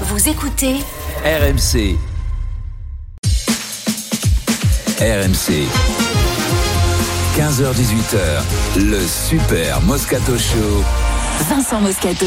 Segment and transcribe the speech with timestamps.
[0.00, 0.74] Vous écoutez
[1.24, 1.96] RMC.
[4.98, 5.68] RMC.
[7.38, 10.84] 15h18h, le Super Moscato Show.
[11.48, 12.26] Vincent Moscato.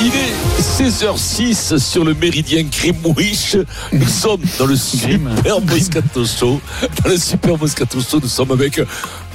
[0.00, 3.58] Il est 16h06 sur le méridien Grimwich.
[3.92, 6.60] Nous sommes dans le Super Moscato Show.
[7.02, 8.80] Dans le Super Moscato Show, nous sommes avec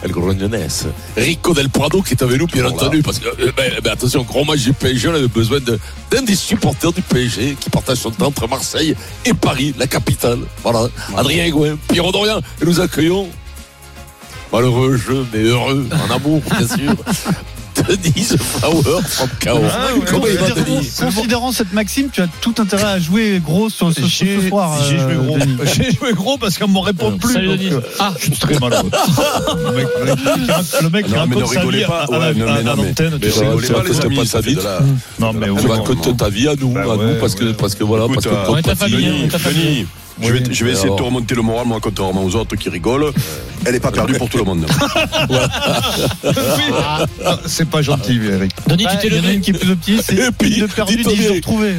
[0.03, 0.85] El Grognonès,
[1.17, 3.01] Rico Del Prado qui est avec nous, bien entendu.
[3.03, 5.77] Parce que, euh, ben, ben, attention, gros match du PSG, on avait besoin de-
[6.09, 10.39] d'un des supporters du PSG qui partage son temps entre Marseille et Paris, la capitale.
[10.63, 10.87] Voilà.
[11.17, 12.39] Adrien Higuain, Pierrot Dorian.
[12.61, 13.27] Et nous accueillons,
[14.53, 16.95] malheureux jeu, mais heureux, en amour, bien sûr.
[17.95, 19.61] Denise Flower from Cahors.
[19.73, 22.99] Ah, ouais, Comment il va, considérant, Denis considérant cette maxime, tu as tout intérêt à
[22.99, 24.77] jouer gros sur ce, ce J'ai soir.
[24.87, 25.37] j'ai euh, joué gros.
[25.39, 25.57] Denis.
[25.75, 27.33] J'ai joué gros parce qu'on me répond plus.
[27.33, 27.69] Salut, Denis.
[27.99, 28.13] Ah.
[28.19, 28.89] je suis très malheureux.
[29.65, 29.87] le mec,
[30.81, 31.99] le mec qui Non, mais ne raconte sa rigolez vie pas.
[32.01, 33.19] à, à Ouais, à mais non, mais- l'antenne.
[33.21, 33.39] tu sais.
[33.47, 34.57] rigolez pas, les amis, pas ça ta vie.
[35.19, 37.53] Non, mais Tu racontes ta vie à nous, Bah à nous, parce que, ouais.
[37.53, 39.85] parce que voilà, parce que euh, On est ta famille, Denis, on est ta famille.
[40.21, 42.69] Je vais, je vais essayer de te remonter le moral, moi, contrairement aux autres qui
[42.69, 43.11] rigolent.
[43.65, 44.65] Elle n'est pas perdue pour tout le monde.
[47.25, 48.51] Ah, C'est pas gentil, Eric.
[48.67, 49.33] Denis, tu t'es en a levé.
[49.35, 51.35] une qui est plus optimiste, Et c'est puis, une de perdu, dis-toi 10 de bien.
[51.35, 51.73] retrouvé.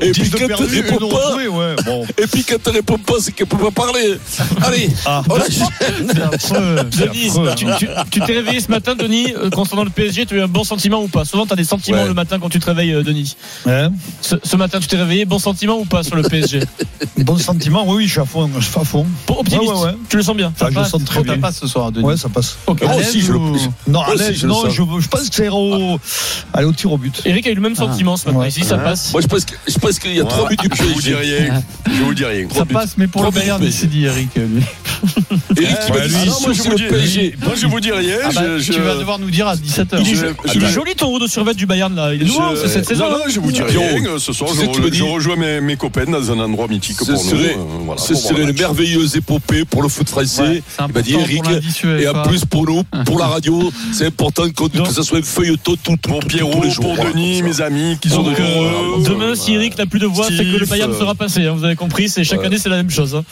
[0.00, 1.76] Et puis quand perdu, tu réponds pas, ouais.
[1.84, 2.04] Bon.
[2.18, 4.18] et puis quand tu réponds pas, c'est qu'elle peut pas parler.
[4.62, 5.22] Allez, Ah.
[5.28, 5.36] on.
[6.84, 7.30] Denis,
[8.10, 10.64] tu, t'es réveillé ce matin, Denis, euh, concernant le PSG, tu as eu un bon
[10.64, 11.24] sentiment ou pas?
[11.24, 12.08] Souvent, tu as des sentiments Ouais.
[12.08, 13.36] le matin quand tu te réveilles, euh, Denis.
[13.66, 16.60] Hein Ce, ce matin, tu t'es réveillé, bon sentiment ou pas sur le PSG
[17.18, 18.50] Bon sentiment, oui, oui, je suis à fond.
[18.58, 19.06] Je suis à fond.
[19.26, 19.96] Bon, Optimiste, Ouais, ouais, ouais.
[20.08, 20.52] tu le sens bien?
[20.60, 20.90] Ah, je le passe.
[20.90, 21.34] sens très Oh, bien.
[21.34, 22.04] t'as pas ce soir, Denis.
[22.04, 22.56] Ouais, ça passe.
[22.66, 22.82] Ok.
[22.82, 23.56] Moi À aussi, l'aise je le- ou-
[23.88, 24.72] Non, allez, je le non, sens.
[24.74, 25.98] je, je pense que c'est au,
[26.52, 27.22] allez, au tir au but.
[27.24, 28.38] Eric a eu le même sentiment ce matin.
[28.38, 28.48] Ouais.
[28.48, 29.12] Ici, ça passe.
[29.12, 29.54] Moi, je pense que-
[29.86, 31.16] je pense qu'il y a trois buts du Je vous dis PSG.
[31.38, 31.62] rien.
[31.86, 32.46] Je vous dis rien.
[32.54, 34.28] Ça passe, mais pour le Bayern, s'est dit Eric.
[34.36, 34.62] lui.
[35.62, 37.34] Eric, Ouais, m'a dit, lui, c'est non, sûr, moi, je c'est vous le dis- PSG.
[37.44, 38.16] Moi, je vous dis rien.
[38.24, 40.02] Ah bah, Tu vas devoir nous dire à 17h.
[40.54, 42.14] Il est, joli ton haut de survêt du Bayern là.
[42.14, 43.04] Il est nouveau je- c'est cette saison.
[43.10, 44.18] Non, non, je vous dis rien.
[44.18, 47.14] Ce soir, je, rejoins mes, copains dans un endroit mythique pour nous.
[47.14, 50.62] euh, ce serait le une merveilleuse épopée pour le foot français.
[50.66, 51.42] C'est il dit Eric.
[52.00, 55.76] Et en plus pour nous, pour la radio, c'est important que ça soit un feuilleton
[55.76, 56.94] tout, tout, Pour tout- Pierrot, tous les jours.
[56.94, 60.26] pour Denis, mes amis qui sont de euh, demain, si Eric n'a plus de voix,
[60.28, 61.46] c'est que le Bayern euh, sera passé.
[61.46, 62.46] hein, vous avez compris, c'est chaque Ouais.
[62.46, 63.14] année c'est la même chose.
[63.14, 63.24] hein.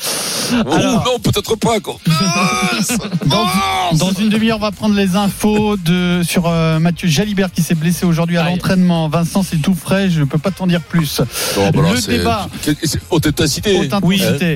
[0.66, 1.80] Oh, Alors- non, peut-être pas.
[1.80, 1.96] Quoi.
[3.26, 3.46] Dans,
[3.96, 7.74] dans une demi-heure, on va prendre les infos de, sur euh, Mathieu Jalibert qui s'est
[7.74, 9.08] blessé aujourd'hui à l'entraînement.
[9.08, 11.20] Vincent, c'est tout frais, je ne peux pas t'en dire plus.
[11.56, 12.48] Non, bah là, Le débat.
[13.10, 13.78] Haute intensité.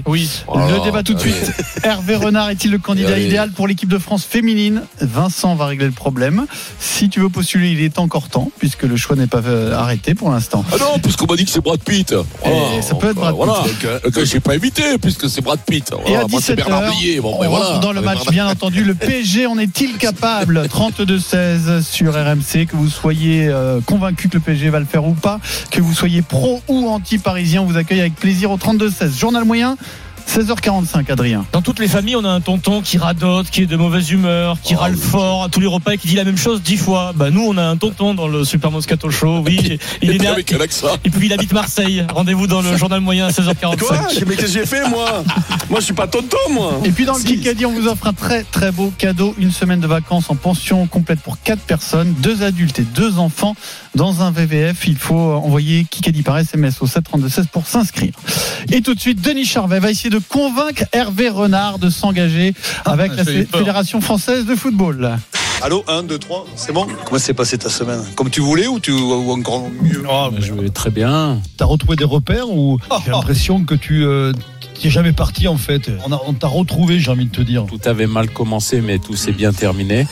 [0.06, 0.28] Oui.
[0.46, 0.76] Voilà.
[0.78, 1.52] Le débat tout de suite.
[1.82, 3.26] Hervé Renard est-il le candidat Allez.
[3.26, 4.82] idéal pour l'équipe de France féminine?
[5.00, 6.46] Vincent va régler le problème.
[6.78, 10.14] Si tu veux postuler, il est encore temps, puisque le choix n'est pas euh, arrêté
[10.14, 10.64] pour l'instant.
[10.72, 12.14] Ah non, puisqu'on m'a dit que c'est Brad Pitt.
[12.44, 12.82] Voilà.
[12.82, 13.44] ça peut être Brad Pitt.
[13.44, 13.62] Voilà.
[13.62, 15.90] Donc, euh, Donc, je n'ai pas invité, puisque c'est Brad Pitt.
[15.90, 17.20] Et à Voilà, moi, c'est 17h, Bernard Blier.
[17.20, 18.84] Bon, on ben rentre dans le match, bien entendu.
[18.84, 20.66] Le PSG en est-il capable?
[20.66, 22.66] 32-16 sur RMC.
[22.66, 25.40] Que vous soyez euh, convaincu que le PSG va le faire ou pas,
[25.70, 29.18] que vous soyez pro ou anti-parisien, on vous accueille avec plaisir au 32-16.
[29.18, 29.76] Journal moyen,
[30.28, 31.44] 16h45, Adrien.
[31.52, 34.58] Dans toutes les familles, on a un tonton qui radote, qui est de mauvaise humeur,
[34.62, 35.00] qui Oh, râle oui.
[35.00, 37.12] fort à tous les repas et qui dit la même chose dix fois.
[37.14, 39.42] Bah nous, on a un tonton dans le Super Moscato Show.
[39.46, 40.88] Oui, il est né avec un accent.
[41.04, 42.04] et puis il habite Marseille.
[42.12, 44.24] Rendez-vous dans le journal moyen à Quoi 16h45.
[44.26, 45.24] Mais qu'est-ce que j'ai fait, moi
[45.70, 46.80] Moi, je suis pas tonton, moi.
[46.84, 47.26] Et puis dans le Si.
[47.38, 50.86] Kikadi, on vous offre un très très beau cadeau, une semaine de vacances en pension
[50.86, 53.56] complète pour quatre personnes, deux adultes et deux enfants
[53.94, 54.86] dans un VVF.
[54.86, 58.12] Il faut envoyer Kikadi par SMS au 732-16 pour s'inscrire.
[58.70, 63.14] Et tout de suite, Denis Charvet va essayer de convaincre Hervé Renard de s'engager avec
[63.14, 63.24] la.
[63.24, 65.18] Fédération française de football.
[65.60, 68.78] Allô, 1, 2, 3, c'est bon Comment s'est passée ta semaine Comme tu voulais ou,
[68.78, 71.40] tu, ou encore mieux Ah, mais Je vais très bien.
[71.56, 74.32] T'as retrouvé des repères ou j'ai l'impression que tu euh,
[74.80, 75.90] t'es jamais parti en fait.
[76.06, 77.66] On, a- on t'a retrouvé, j'ai envie de te dire.
[77.66, 80.06] Tout avait mal commencé, mais tout s'est bien terminé.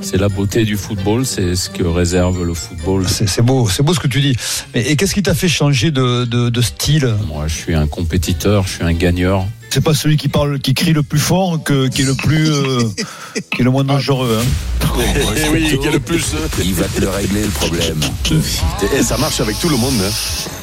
[0.00, 3.06] C'est la beauté du football, c'est ce que réserve le football.
[3.08, 4.34] C'est c'est beau, c'est beau ce que tu dis.
[4.74, 7.14] Mais, et qu'est-ce qui t'a fait changer de, de, de style?
[7.26, 9.44] Moi, je suis un compétiteur, je suis un gagneur.
[9.70, 12.50] C'est pas celui qui parle, qui crie le plus fort, que, qui est le plus,
[12.50, 12.80] euh,
[13.54, 14.40] qui est le moins dangereux.
[14.40, 14.44] Hein.
[15.36, 16.24] Eh oui, qui est le plus.
[16.64, 18.00] Il va te le régler le problème.
[18.98, 19.94] Et ça marche avec tout le monde.
[20.00, 20.10] hein.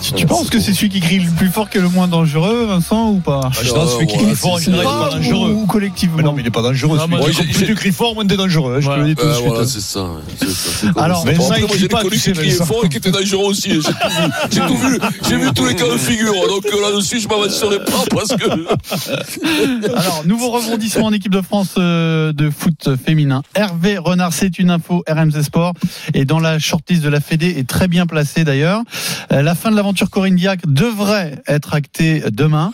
[0.02, 2.08] Tu, tu penses que c'est celui qui crie le plus fort qui est le moins
[2.08, 4.90] dangereux, Vincent, ou pas Je pense que celui qui crie fort, en c'est- général, il
[4.90, 5.52] est Pas dangereux.
[5.52, 6.98] ou, collectivement Mais non, mais il est pas dangereux.
[7.00, 7.20] Ah, celui-là.
[7.22, 8.76] moi, j'ai- j'ai- tu cries fort, moins t'es dangereux.
[8.78, 9.48] hein, je te le dis tout de Euh, suite.
[9.48, 9.68] voilà, hein.
[9.68, 10.06] c'est ça.
[10.40, 11.32] c'est ça, c'est comme Alors, ça.
[11.32, 12.66] Vincent, après, il moi, crie j'ai pas, connu tu sais, qui Vincent.
[12.66, 13.70] fort et qui était dangereux aussi.
[13.72, 14.32] J'ai tout vu.
[14.52, 15.00] J'ai tout vu.
[15.30, 16.34] J'ai vu tous les cas de figure.
[16.50, 18.95] Donc euh, là-dessus, je m'avancerai pas parce que
[19.96, 23.42] Alors, nouveau rebondissement en équipe de France euh, de foot féminin.
[23.56, 25.74] Hervé Renard, c'est une info RMC Sport.
[26.14, 28.82] Et dans la shortlist de la Fédé, est très bien placé d'ailleurs.
[29.32, 32.72] Euh, La fin de l'aventure Corinne Diac devrait être actée demain.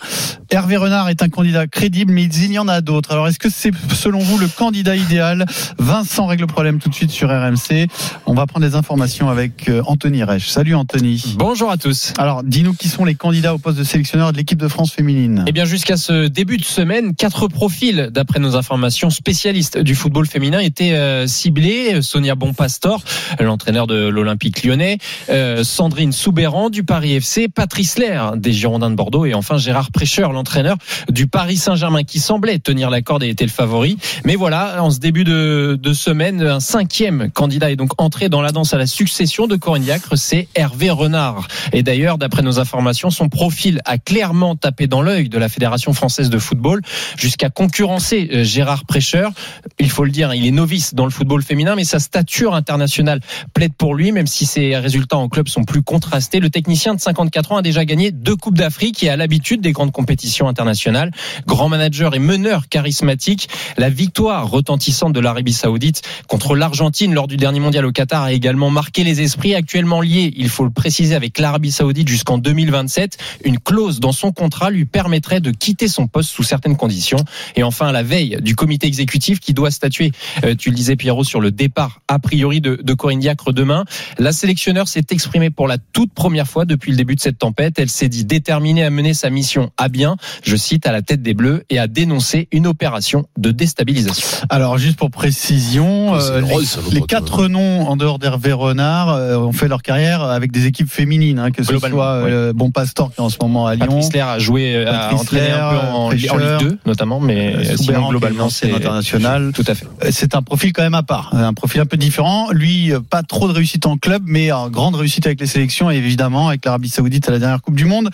[0.49, 3.11] Hervé Renard est un candidat crédible, mais il y en a d'autres.
[3.11, 5.45] Alors, est-ce que c'est selon vous le candidat idéal?
[5.77, 7.87] Vincent règle le problème tout de suite sur RMC.
[8.25, 10.49] On va prendre des informations avec euh, Anthony Reich.
[10.49, 11.35] Salut Anthony.
[11.37, 12.13] Bonjour à tous.
[12.17, 15.45] Alors, dis-nous qui sont les candidats au poste de sélectionneur de l'équipe de France féminine.
[15.47, 20.27] Eh bien, jusqu'à ce début de semaine, quatre profils, d'après nos informations, spécialistes du football
[20.27, 22.01] féminin étaient euh, ciblés.
[22.01, 23.01] Sonia Bonpastor,
[23.39, 24.97] l'entraîneur de l'Olympique lyonnais,
[25.29, 29.91] euh, Sandrine Soubéran du Paris FC, Patrice Lair des Girondins de Bordeaux et enfin Gérard
[29.91, 30.77] Prêcheur, l'entraîneur
[31.09, 33.97] du Paris Saint-Germain qui semblait tenir la corde et était le favori.
[34.25, 38.41] Mais voilà, en ce début de, de semaine, un cinquième candidat est donc entré dans
[38.41, 41.47] la danse à la succession de Corinne Diacre, c'est Hervé Renard.
[41.73, 45.93] Et d'ailleurs, d'après nos informations, son profil a clairement tapé dans l'œil de la Fédération
[45.93, 46.81] française de football
[47.15, 49.31] jusqu'à concurrencer euh, Gérard Prêcheur.
[49.79, 53.19] Il faut le dire, il est novice dans le football féminin, mais sa stature internationale
[53.53, 56.39] plaide pour lui, même si ses résultats en club sont plus contrastés.
[56.39, 59.73] Le technicien de 54 ans a déjà gagné deux Coupes d'Afrique et a l'habitude des
[59.73, 61.11] grandes compétitions internationales.
[61.45, 63.47] Grand manager et meneur charismatique.
[63.77, 68.33] La victoire retentissante de l'Arabie Saoudite contre l'Argentine lors du dernier mondial au Qatar a
[68.33, 73.17] également marqué les esprits actuellement liés, il faut le préciser, avec l'Arabie Saoudite jusqu'en 2027.
[73.45, 77.19] Une clause dans son contrat lui permettrait de quitter son poste sous certaines conditions.
[77.55, 80.11] Et enfin, à la veille du comité exécutif qui doit statuer,
[80.43, 83.85] euh, tu le disais Pierrot, sur le départ a priori de, de Corinne Diacre demain,
[84.17, 87.77] la sélectionneur s'est exprimée pour la toute première fois depuis le début de cette tempête.
[87.77, 91.21] Elle s'est dit déterminée à mener sa mission à bien, je cite, à la tête
[91.21, 94.45] des Bleus et à dénoncer une opération de déstabilisation.
[94.49, 99.37] Alors, juste pour précision, C'est euh, drôle, les, quatre noms en dehors d'Hervé Renard euh,
[99.37, 103.11] ont fait leur carrière avec des équipes féminines, hein, que ce soit euh, Bon Pastor
[103.13, 103.87] qui est en ce moment à Lyon.
[103.87, 106.29] Patrice Lair a joué, a Patrice entraîné un peu En, en Ligue
[106.59, 109.51] 2 notamment, mais euh, sinon globalement c'est ancienne internationale.
[109.53, 109.85] Tout à fait.
[110.03, 112.51] Euh, C'est un profil quand même à part, un profil un peu différent.
[112.51, 115.89] Lui, euh, pas trop de réussite en club, mais euh, grande réussite avec les sélections
[115.91, 118.09] et évidemment avec l'Arabie Saoudite à la dernière Coupe du Monde.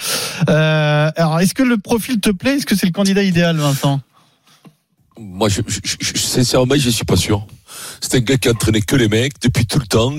[0.50, 2.56] Euh, alors, est-ce que le profil te plaît?
[2.58, 4.00] Est-ce que c'est le candidat idéal, Vincent?
[5.20, 7.46] Moi, je, je, je- je- sincèrement, je suis pas sûr.
[8.02, 10.14] C'est un gars qui a entraîné que les mecs depuis tout le temps.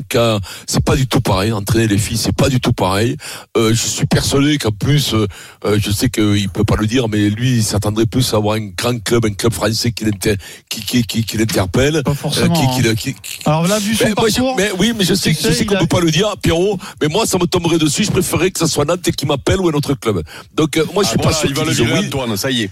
[0.67, 1.53] C'est pas du tout pareil.
[1.53, 3.17] Entraîner les filles, c'est pas du tout pareil.
[3.57, 5.27] Euh, je suis persuadé qu'en plus, euh,
[5.65, 8.57] euh, je sais qu'il peut pas le dire, mais lui, il s'attendrait plus à avoir
[8.57, 10.37] un grand club, un club français qui l'inter-
[10.69, 12.03] qui, qui, qui, qui l'interpelle.
[12.05, 12.71] Pas euh, qui, hein.
[12.77, 15.05] qui, le- qui- qui- Alors là, vu son mais, moi, je- parcours, mais oui, mais
[15.05, 16.79] je sais, je sais, qu'on a- peut pas le dire, Pierrot.
[17.01, 18.05] Mais moi, ça me tomberait dessus.
[18.05, 20.23] Je préférerais que ça soit Nantes qui m'appelle ou un autre club.
[20.55, 22.07] Donc, euh, moi, je Ah, suis pas voilà, sûr il va le oui.
[22.07, 22.71] Antoine, ça y est.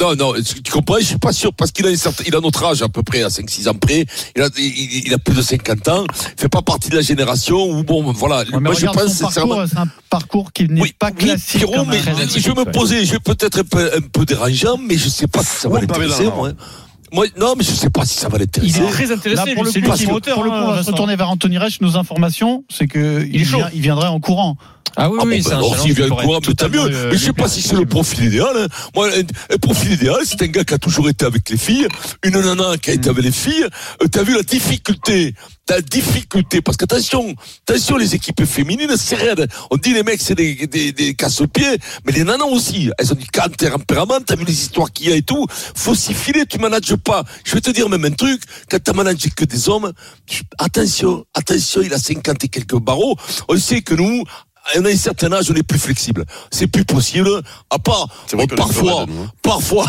[0.00, 0.34] Non, non,
[0.64, 2.82] tu comprends, je suis pas sûr parce qu'il a, une certaine- il a notre âge
[2.82, 4.04] à peu près, à 5-6 ans près.
[4.34, 6.04] Il a, il, il a plus de 50 ans.
[6.36, 8.44] Il fait pas partie de la génération où, bon, voilà.
[8.50, 9.66] Ouais, moi, je pense sincèrement.
[9.66, 11.64] c'est un parcours qui n'est Oui, pas classique.
[11.66, 12.26] Quand mais hein.
[12.34, 15.26] je vais me poser, je vais peut-être un peu, un peu dérangeant, mais je sais
[15.26, 16.36] pas si ça va Ouais, l'intéresser, évidemment.
[16.36, 16.52] moi.
[17.16, 18.78] Moi, non, mais je sais pas si ça va Il l'intéresser.
[18.80, 19.44] est très intéressé.
[19.46, 20.34] Là, pour le coup, lui parce qui est que- moteur.
[20.34, 21.80] pour le coup, hein, on va se retourner vers Anthony Reich.
[21.80, 24.56] Nos informations, c'est que il, vient- il viendrait en courant.
[24.98, 26.80] Ah oui, Ah oui, bon, c'est ben un alors s'il vient courant, mais tant mieux.
[26.80, 28.48] euh, Mais je sais pas si c'est le profil idéal.
[28.56, 28.66] hein.
[28.94, 31.86] Moi, un, un profil idéal, c'est un gars qui a toujours été avec les filles,
[32.24, 33.66] une nana qui a été avec les filles.
[34.02, 35.34] Euh, T'as vu la difficulté,
[35.68, 37.34] la difficulté, parce qu'attention,
[37.68, 39.46] attention, les équipes féminines, c'est raide.
[39.70, 41.76] On dit les mecs, c'est des, des, des casse-pieds,
[42.06, 42.90] mais les nanas aussi.
[42.98, 45.46] Elles ont du calme tempérament, t'as vu les histoires qu'il y a et tout.
[45.74, 46.94] Faut s'y filer, tu manages
[47.44, 49.92] Je vais te dire même un truc, quand t'as managé que des hommes,
[50.58, 53.16] attention, attention, il a 50 et quelques barreaux.
[53.48, 54.24] On sait que nous,
[54.76, 56.24] on a un certain âge, on est plus flexible.
[56.50, 57.28] C'est plus possible.
[57.70, 59.06] À part, bon, parfois,
[59.42, 59.86] parfois,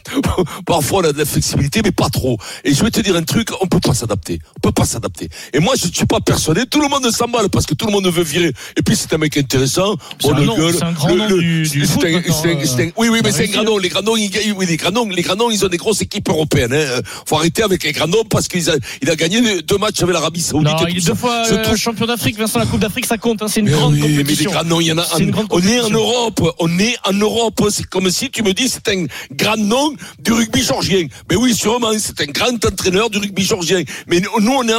[0.66, 2.38] parfois on a de la flexibilité, mais pas trop.
[2.64, 4.38] Et je vais te dire un truc, on peut pas s'adapter.
[4.56, 5.28] On peut pas s'adapter.
[5.52, 6.66] Et moi, je ne suis pas persuadé.
[6.66, 8.52] Tout le monde s'emballe parce que tout le monde veut virer.
[8.76, 9.96] Et puis c'est un mec intéressant.
[10.24, 12.10] Un le nom, gueule, c'est un grand le- nom le- du- du c'est foot un-
[12.12, 13.78] maintenant, c'est un- c'est un- Oui, oui, mais c'est un grand nom.
[13.78, 14.30] Les grands noms, ils.
[14.56, 16.72] Oui, les grands noms, les grands noms, ils ont des grosses équipes européennes.
[16.72, 17.00] Hein.
[17.26, 20.14] Faut arrêter avec les grands noms parce qu'il a, il a gagné deux matchs avec
[20.14, 20.68] l'Arabie Saoudite.
[20.72, 21.08] Non, et il tout est ça.
[21.12, 22.36] deux fois euh, champion d'Afrique.
[22.38, 23.42] Vincent, la Coupe d'Afrique, ça compte.
[23.42, 24.50] hein, C'est une mais grande oui, mais les compétition.
[24.50, 25.06] grands noms, il y en a.
[25.50, 25.90] On est en.
[25.90, 27.62] Europe, on est en Europe.
[27.70, 31.06] C'est comme si tu me dis c'est un grand nom du rugby georgien.
[31.30, 33.82] Mais oui, sûrement, c'est un grand entraîneur du rugby georgien.
[34.06, 34.30] Mais nous,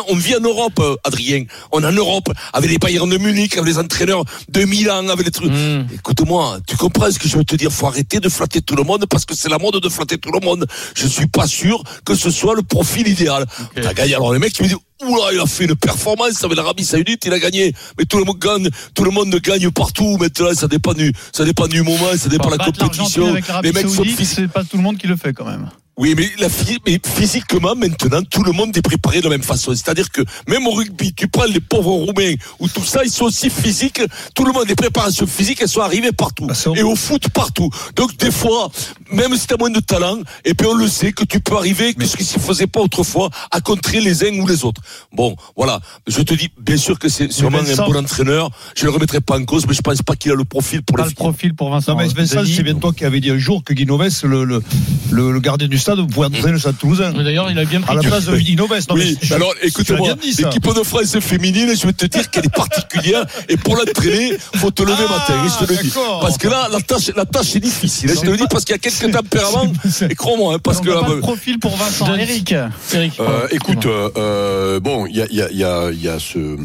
[0.09, 1.45] on, vit en Europe, Adrien.
[1.71, 5.25] On est en Europe, avec les Bayern de Munich, avec les entraîneurs de Milan, avec
[5.25, 5.51] les trucs.
[5.51, 5.87] Mm.
[5.95, 7.71] Écoute-moi, tu comprends ce que je veux te dire?
[7.71, 10.31] Faut arrêter de flatter tout le monde parce que c'est la mode de flatter tout
[10.31, 10.65] le monde.
[10.95, 13.45] Je suis pas sûr que ce soit le profil idéal.
[13.75, 14.15] T'as gagné.
[14.15, 17.23] Alors les mecs qui me disent Oula, il a fait une performance avec l'Arabie Saoudite,
[17.25, 17.73] il a gagné.
[17.97, 20.17] Mais tout le monde gagne, tout le monde gagne partout.
[20.17, 23.33] Maintenant, ça dépend du, ça dépend du moment, ça dépend de la compétition.
[23.63, 24.35] Les mecs sont Saoudite, physiques.
[24.35, 25.69] c'est pas tout le monde qui le fait quand même.
[25.99, 26.47] Oui, mais, la,
[26.85, 29.71] mais physiquement, maintenant, tout le monde est préparé de la même façon.
[29.73, 33.25] C'est-à-dire que même au rugby, tu prends les pauvres Roumains ou tout ça, ils sont
[33.25, 34.01] aussi physiques.
[34.35, 36.45] Tout le monde est préparations physiques, elles sont arrivées partout.
[36.45, 37.71] Bah, et au foot, partout.
[37.95, 38.69] Donc, des fois,
[39.11, 41.57] même si tu as moins de talent, et puis on le sait que tu peux
[41.57, 44.63] arriver, que ce qui ne se faisait pas autrefois, à contrer les uns ou les
[44.65, 44.81] autres.
[45.11, 45.79] Bon, voilà.
[46.05, 48.51] Je te dis, bien sûr que c'est sûrement Vincent- un bon entraîneur.
[48.75, 50.83] Je ne le remettrai pas en cause, mais je pense pas qu'il a le profil
[50.83, 51.93] pour Pas les le profil pour Vincent.
[51.93, 54.61] Non mais Vincent, c'est bien toi qui avais dit un jour que Guinoves, le, le,
[55.09, 57.11] le, le gardien du stade, pouvait entraîner le Stade Toulousain.
[57.13, 57.95] D'ailleurs, il a bien À pris.
[57.97, 58.31] la place de
[58.95, 63.25] mais je- alors écoute-moi, l'équipe de France féminine, je vais te dire qu'elle est particulière
[63.49, 65.91] et pour l'entraîner, faut te lever Ah, matin, je te le dis.
[66.21, 68.73] Parce que là, la tâche, la tâche est difficile, je te le dis parce qu'il
[68.73, 69.71] y a quelques tempéraments,
[70.09, 72.13] et crois-moi, hein, parce On que là, pas de euh, profil pour Vincent.
[72.15, 72.53] Eric.
[72.93, 73.13] Eric.
[73.19, 76.07] Euh, écoute, euh, euh, bon, il y a, il y a, il y a, y
[76.09, 76.57] a ce, euh,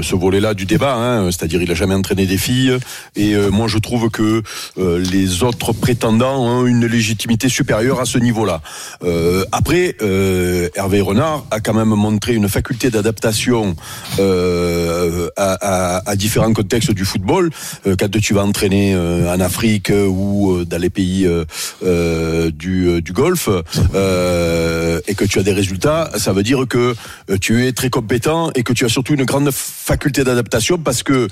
[0.00, 2.76] ce volet-là du débat, hein, c'est-à-dire il a jamais entraîné des filles,
[3.16, 4.42] et euh, moi je trouve que
[4.78, 8.60] euh, les autres prétendants ont une légitimité supérieure à ce niveau-là.
[9.04, 13.76] Euh, après, euh, Hervé Renard a quand même montré une faculté d'adaptation
[14.18, 17.50] euh, à, différents contextes du football.
[17.86, 21.44] Euh, quand tu vas entraîner euh, en Afrique euh, ou euh, dans les pays euh,
[21.84, 23.48] euh, du, euh, du Golfe
[23.94, 26.94] euh, et que tu as des résultats, ça veut dire que
[27.30, 29.50] euh, tu es très compétent et que tu as surtout une grande
[29.84, 31.28] faculté d'adaptation parce que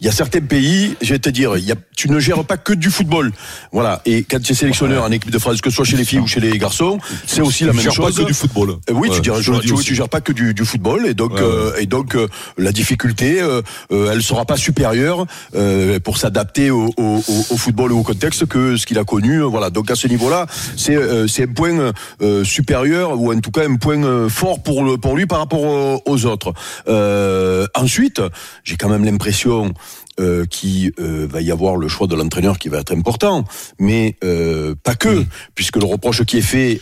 [0.00, 2.56] il y a certains pays, je vais te dire, y a, tu ne gères pas
[2.56, 3.30] que du football.
[3.70, 4.02] Voilà.
[4.06, 6.18] Et quand tu es sélectionneur en équipe de France, que ce soit chez les filles
[6.18, 8.14] ou chez les garçons, c'est aussi la tu même gères chose.
[8.16, 8.70] pas que du football.
[8.90, 9.84] Euh, oui, tu, dirais, tu, aussi.
[9.84, 12.26] tu gères pas que du, du football et donc Ouais, euh, et donc euh,
[12.58, 17.92] la difficulté, euh, euh, elle sera pas supérieure euh, pour s'adapter au, au, au- football
[17.92, 19.40] ou au contexte que ce qu'il a connu.
[19.42, 19.70] Voilà.
[19.70, 23.62] Donc à ce niveau-là, c'est euh, c'est un point euh, supérieur ou en tout cas
[23.68, 26.52] un point fort pour le, pour lui par rapport aux, aux autres.
[26.88, 28.22] Euh, ensuite,
[28.64, 29.74] j'ai quand même l'impression
[30.18, 33.44] euh, qu'il euh, va y avoir le choix de l'entraîneur qui va être important,
[33.78, 36.80] mais euh, pas que, puisque le reproche qui est fait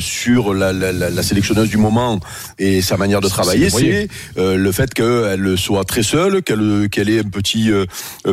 [0.00, 2.20] sur la, la, la, la sélectionneuse du moment
[2.60, 7.20] et sa manière de travailler, c'est le fait qu'elle soit très seule, qu'elle qu'elle ait
[7.20, 7.70] un petit,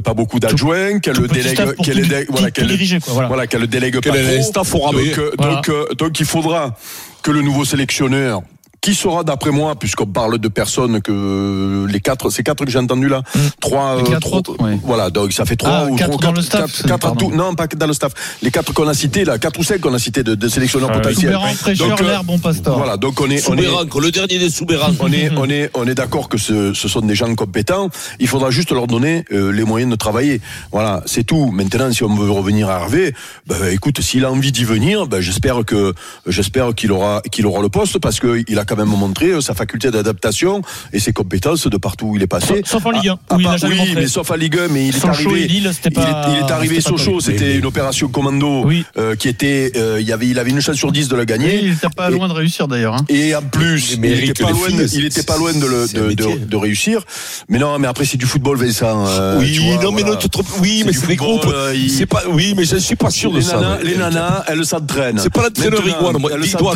[0.04, 2.68] pas beaucoup d'adjoints, qu'elle délègue, qu'elle délègue- voilà, qu'elle
[3.08, 3.28] voilà.
[3.28, 4.50] voilà, qu'elle délègue pas ait un trop.
[4.50, 5.16] staff au rabais.
[5.16, 5.62] Donc, Voilà.
[5.68, 6.76] donc, donc il faudra
[7.24, 8.42] que le nouveau sélectionneur
[8.82, 12.80] qui sera d'après moi, puisqu'on parle de personnes que les quatre, c'est quatre que j'ai
[12.80, 13.24] entendu là,
[13.60, 14.80] trois, Les euh, quatre trois- autres, ouais.
[14.84, 17.32] voilà, donc ça fait trois Ah, ou quatre trois, dans le staff, quatre, quatre tout-
[17.32, 19.82] non pas que dans le staff, les quatre qu'on a cités là, quatre ou cinq
[19.82, 21.34] qu'on a cités de, de sélectionneurs potentiels.
[21.34, 22.78] Soubéran, Fraîcheur, Donc, euh, l'air, bon pasteur.
[22.78, 23.62] Voilà, donc on est, on est,
[24.02, 24.50] le dernier des
[25.00, 27.90] on est, on est, on est d'accord que ce, ce sont des gens compétents.
[28.20, 30.42] Il faudra juste leur donner euh, les moyens de travailler.
[30.72, 31.52] Voilà, c'est tout.
[31.52, 33.14] Maintenant, si on veut revenir à Hervé,
[33.48, 35.94] ben, écoute, s'il a envie d'y venir, ben, j'espère que,
[36.28, 39.54] j'espère qu'il aura, qu'il aura le poste parce que il a quand même montré sa
[39.56, 40.62] faculté d'adaptation
[40.94, 42.62] et ses compétences de partout où il est passé.
[42.66, 43.96] Sauf en Ligue 1, À- à où il part- n'a jamais oui, montré.
[44.02, 45.48] mais sauf à Ligue 1, mais il est Sochaux arrivé.
[45.48, 48.86] Lille, il pas- est, il est arrivé c'était pas Sochaux, c'était une opération commando Oui.
[48.98, 51.26] euh, qui était, euh, il y avait, il avait une chance sur 10 de la
[51.26, 51.60] gagner.
[51.64, 52.94] il n'était pas Et- loin de réussir d'ailleurs.
[52.96, 53.06] hein.
[53.10, 55.66] Et en plus, Mais il Eric, était pas loin, filles, il était pas loin de,
[55.66, 56.36] le, c'est un de, métier.
[56.38, 57.04] de, de réussir.
[57.50, 59.06] Mais non, mais après c'est du football, Vincent.
[59.08, 60.18] euh, oui, tu vois, non, mais non.
[60.62, 61.46] Oui, C'est mais c'est des groupes.
[61.52, 63.80] euh, il- C'est pas, oui, mais je suis pas sûr de les ça.
[63.84, 65.18] les nanas, elles s'entraînent.
[65.20, 66.32] C'est pas Maintenant, Iguane, moi.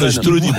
[0.10, 0.52] je te le dis,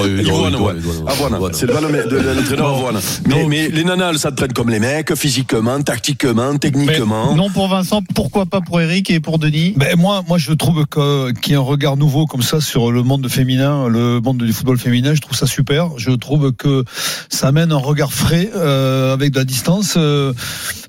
[0.00, 1.52] Avoine.
[1.52, 3.00] C'est le ballon de, de l'entraîneur Avoine.
[3.26, 7.34] Mais, mais les nanas, elles s'entraînent comme les mecs, physiquement, tactiquement, techniquement.
[7.34, 9.74] Non pour Vincent, pourquoi pas pour Eric et pour Denis?
[9.76, 12.92] Ben moi, moi, je trouve que qu'il y a un regard nouveau comme ça sur
[12.92, 15.14] le monde féminin, le monde du football féminin.
[15.14, 15.98] Je trouve ça super.
[15.98, 16.84] Je trouve que
[17.28, 19.94] ça amène un regard frais euh, avec de la distance.
[19.96, 20.32] Euh,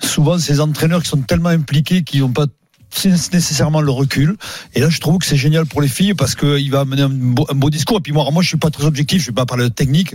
[0.02, 2.46] souvent, ces entraîneurs qui sont tellement impliqués, qui n'ont pas
[3.06, 4.36] nécessairement le recul.
[4.76, 7.10] Et là, je trouve que c'est génial pour les filles parce qu'il va amener un
[7.10, 7.98] beau, discours.
[7.98, 9.22] Et puis moi, moi, je suis pas très objectif.
[9.22, 10.14] Je vais pas parler de technique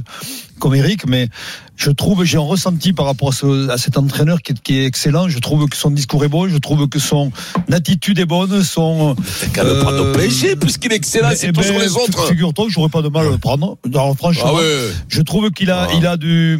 [0.58, 1.28] comme Eric, mais
[1.76, 4.78] je trouve, j'ai un ressenti par rapport à, ce- à cet entraîneur qui est, qui
[4.78, 5.28] est excellent.
[5.28, 6.48] Je trouve que son discours est bon.
[6.48, 7.32] Je trouve que son
[7.72, 8.62] attitude est bonne.
[8.62, 9.16] Son
[9.52, 11.92] Qu'à le prendre au Euh, PSG, puisqu'il est excellent, mais- c'est eh toujours ben, les
[11.96, 12.28] autres.
[12.28, 13.76] Figure-toi que j'aurais pas de mal à le prendre.
[13.92, 14.92] Alors, franchement, Ah ouais.
[15.08, 15.94] je trouve qu'il a, Ah.
[15.98, 16.54] il a du,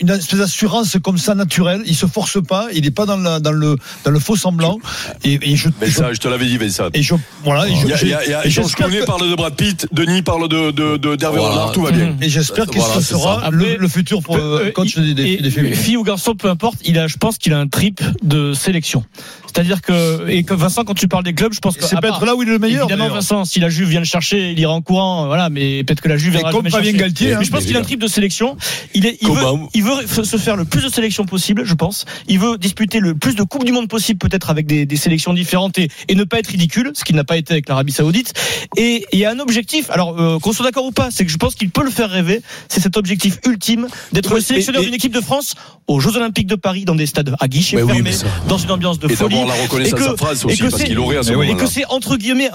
[0.00, 1.82] une espèce d'assurance comme ça naturelle.
[1.86, 2.66] Il se force pas.
[2.74, 4.78] Il n'est pas dans, la, dans le, dans le faux semblant.
[5.24, 6.88] Et, et je, Vincent, je te l'avais dit, Vincent.
[6.92, 7.66] et je, voilà.
[7.68, 10.48] Et je- Il y a, y a, Georges Clooney parle de Brad Pitt, Denis parle
[10.48, 11.54] de, de, de, d'Hervé Voilà.
[11.54, 12.14] Renard, tout va bien.
[12.20, 13.46] Et j'espère qu'il Voilà, c'est sera ça.
[13.50, 15.76] Le, Après, le futur pour, euh, Euh, coach il- des, des, féminines.
[15.76, 19.04] Fille ou garçon, peu importe, il a, je pense qu'il a un trip de sélection.
[19.46, 21.84] C'est-à-dire que, et que Vincent, quand tu parles des clubs, je pense que.
[21.84, 22.88] C'est peut-être là où il est le meilleur.
[22.88, 23.08] Évidemment.
[23.12, 26.08] Vincent, si la Juve vient le chercher, il ira en courant, voilà, mais peut-être que
[26.08, 26.92] la Juve viendra comme Fabien.
[26.92, 27.42] Galtier, Mais hein.
[27.42, 28.56] je pense qu'il a un trip de sélection.
[28.94, 29.42] Il est, il veut,
[29.74, 32.04] il veut se faire le plus de sélections possible, je pense.
[32.28, 35.32] Il veut disputer le plus de coupes du monde possible, peut-être avec des, des sélections
[35.32, 35.48] différentes.
[35.74, 38.34] différente et, et ne pas être ridicule, ce qui n'a pas été avec l'Arabie Saoudite.
[38.76, 39.88] Et il y a un objectif.
[39.90, 42.10] Alors euh, qu'on soit d'accord ou pas, c'est que je pense qu'il peut le faire
[42.10, 42.42] rêver.
[42.68, 45.54] C'est cet objectif ultime d'être Ouais, sélectionneur d'une équipe de France
[45.86, 48.70] aux Jeux Olympiques de Paris dans des stades à guichets oui, fermés, ça- dans une
[48.70, 49.36] ambiance de Et folie.
[49.46, 51.54] la reconnaissance Et que- phrase et que parce c'est- qu'il aurait à ce et moment-là.
[51.54, 52.50] que c'est entre guillemets,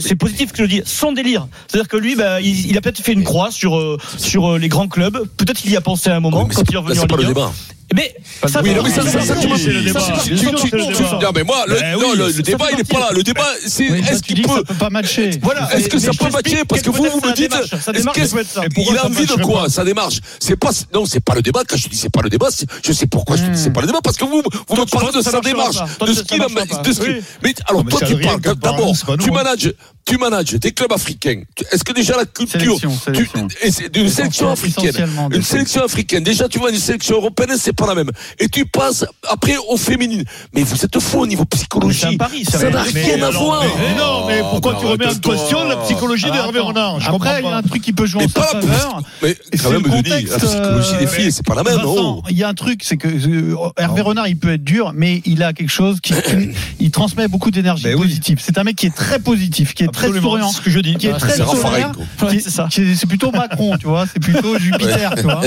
[0.00, 1.46] c'est positif que je le dis, son délire.
[1.68, 4.58] C'est-à-dire que lui, bah, il, il a peut-être fait une croix sur euh, sur euh,
[4.58, 5.18] les grands clubs.
[5.36, 7.38] Peut-être qu'il y a pensé à un moment Oui, quand il est revenu en Ligue
[7.38, 7.52] 1.
[7.94, 8.16] Mais
[8.48, 10.00] ça, Oui, mais ça, ça, ça, tu c'est le débat.
[10.00, 11.18] ça.
[11.22, 13.08] Non, mais moi, le, Ben non, oui, le, le ça débat, il est pas là.
[13.12, 14.48] Le débat, c'est Oui, est-ce qu'il peut.
[14.56, 15.30] ça peut pas matcher.
[15.40, 15.72] Voilà.
[15.72, 17.92] Est-ce que ça peut matcher Parce que vous, vous me dites, ça ça.
[17.94, 20.18] Il a ça envie de quoi Sa démarche?
[20.40, 21.62] C'est pas non, c'est pas le débat.
[21.66, 22.48] Quand je dis c'est pas le débat,
[22.84, 24.84] je sais pourquoi je te dis c'est pas le débat parce que vous vous me
[24.90, 26.48] parlez de ça sa démarche, de ça ce qu'il a.
[26.48, 26.88] marchera pas.
[26.88, 27.22] de ce qu'il- Oui.
[27.42, 29.72] Mais alors toi tu parles d'abord, tu manages,
[30.06, 31.42] tu manages des clubs africains.
[31.72, 33.48] Est-ce que déjà la culture, Sélection,
[33.92, 34.94] d'une sélection africaine,
[35.32, 36.22] une sélection africaine.
[36.22, 38.10] Déjà tu vois une sélection européenne, c'est pas la même.
[38.38, 40.24] Et tu passes après aux féminines.
[40.54, 42.16] Mais vous êtes faux au niveau psychologie.
[42.48, 43.64] Ça n'a rien à voir.
[43.64, 46.68] Mais non, mais pourquoi Ah, tu remets en question la psychologie Alors, d'Hervé attends.
[46.68, 47.00] Renard?
[47.00, 48.60] Je Après, il y a un truc qui peut jouer en Mais sa pas la
[48.60, 49.02] faveur.
[49.22, 51.80] Mais quand c'est même, Denis, contexte, la psychologie des filles, c'est pas la même.
[51.84, 52.22] Oh.
[52.30, 55.20] il y a un truc, c'est que euh, Hervé Renard, il peut être dur, mais
[55.24, 56.14] il a quelque chose qui,
[56.78, 58.38] il transmet beaucoup d'énergie Ben positive.
[58.40, 60.80] C'est un mec qui est très positif, qui est très souriant, c'est ce que je
[60.80, 60.94] dis.
[60.96, 61.36] qui est très
[62.70, 65.40] c'est plutôt Macron, tu vois, c'est plutôt Jupiter, tu vois.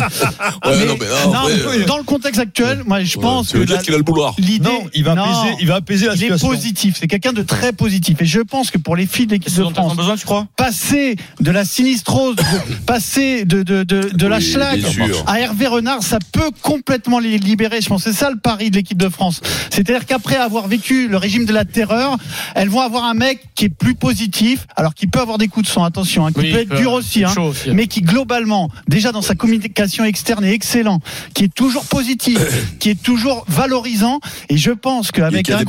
[1.87, 4.03] Dans le contexte actuel, moi, je pense que qu'il a le
[4.37, 6.47] l'idée, Non, il va apaiser, il va apaiser la il est situation.
[6.49, 6.95] positif.
[6.99, 8.21] C'est quelqu'un de très positif.
[8.21, 10.47] Et je pense que pour les filles de l'équipe de France, besoin, tu crois?
[10.57, 12.35] passer de la sinistrose,
[12.85, 15.23] passer de, de, de, de la sûr.
[15.27, 17.81] à Hervé Renard, ça peut complètement les libérer.
[17.81, 19.41] Je pense que c'est ça le pari de l'équipe de France.
[19.69, 22.17] C'est-à-dire qu'après avoir vécu le régime de la terreur,
[22.55, 24.38] elles vont avoir un mec qui est plus positif,
[24.75, 26.93] alors qui peut avoir des coups de sang, attention, hein, qui Oui, peut être dur
[26.93, 27.69] aussi, hein, aussi.
[27.71, 30.99] mais qui globalement, déjà dans sa communication externe est excellent,
[31.33, 32.39] qui est toujours positif,
[32.79, 34.19] qui est toujours valorisant.
[34.49, 35.67] Et je pense qu'avec un groupe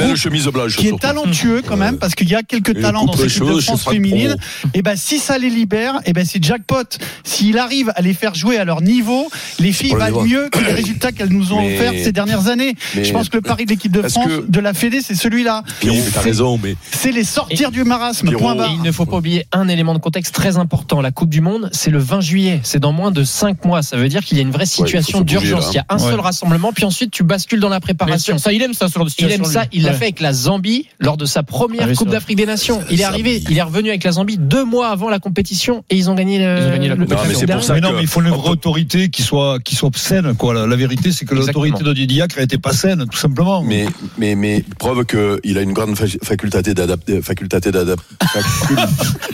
[0.53, 0.77] blanches.
[0.77, 3.45] qui est talentueux quand même parce qu'il y a quelques Et talents dans cette équipe
[3.45, 4.37] de France féminine
[4.75, 6.85] et ben si ça les libère et ben c'est jackpot
[7.25, 10.73] s'il arrive à les faire jouer à leur niveau les filles valent mieux que les
[10.73, 13.65] résultats qu'elles nous ont Mais- offerts ces dernières années mais- je pense que le pari
[13.65, 16.59] de l'équipe de France que- de la Fédé c'est celui-là Pierrot, mais t'as C'est- raison,
[16.63, 19.95] mais c'est les sortir du marasme Pierrot, point Il ne faut pas oublier un élément
[19.95, 21.01] de contexte très important.
[21.01, 22.61] La Coupe du Monde, c'est le 20 juillet.
[22.63, 23.83] C'est dans moins de 5 mois.
[23.83, 25.69] Ça veut dire qu'il y a une vraie situation d'urgence.
[25.73, 28.39] Il y a un seul rassemblement, puis ensuite tu bascules dans la préparation.
[28.39, 28.87] Ça, il aime ça,
[29.19, 29.69] Il aime ça, lui.
[29.73, 29.97] il l'a Ouais.
[29.97, 32.81] fait avec la Zambie lors de sa première Ah oui, Coupe d'Afrique des Nations.
[32.91, 35.97] Il est arrivé, il est revenu avec la Zambie deux mois avant la compétition et
[35.97, 37.87] ils ont gagné, le, Ils ont gagné la Non, mais c'est pour ça Mais que-
[37.87, 40.55] non, mais il faut une vraie autorité qui soit, qui soit saine, quoi.
[40.55, 43.63] La, la vérité, c'est que l'autorité de Didier Diacre n'était pas saine, tout simplement.
[43.63, 43.87] Mais,
[44.19, 48.03] mais, mais, preuve qu'il a une grande fa- faculté d'adapter, faculté d'adapter.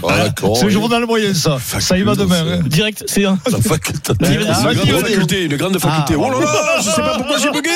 [0.09, 1.59] Ah, c'est le journal moyen, ça.
[1.81, 2.45] Ça y va demain.
[2.49, 2.61] hein.
[2.67, 3.39] Direct, c'est un.
[3.51, 4.13] La faculté.
[4.21, 6.15] Ah, Une grande faculté, une grande faculté.
[6.17, 6.21] Ah.
[6.21, 7.71] Oh là là, je sais pas pourquoi j'ai bugué.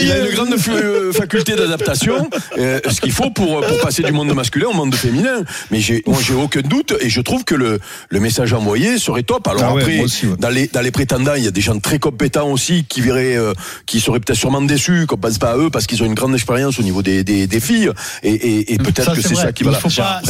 [0.00, 2.28] Il a une grande euh, faculté d'adaptation,
[2.58, 5.42] euh, ce qu'il faut pour, pour passer du monde masculin au monde féminin.
[5.70, 9.22] Mais j'ai, moi, j'ai aucun doute et je trouve que le, le message envoyé serait
[9.22, 9.46] top.
[9.48, 10.36] Alors Ah ouais, après, moi aussi, ouais.
[10.38, 13.36] dans les, dans les prétendants, il y a des gens très compétents aussi qui verraient,
[13.36, 13.52] euh,
[13.86, 16.34] qui seraient peut-être sûrement déçus, qu'on pense pas à eux parce qu'ils ont une grande
[16.34, 17.90] expérience au niveau des, des, des filles.
[18.22, 19.72] Et, et, et peut-être que c'est ça qui va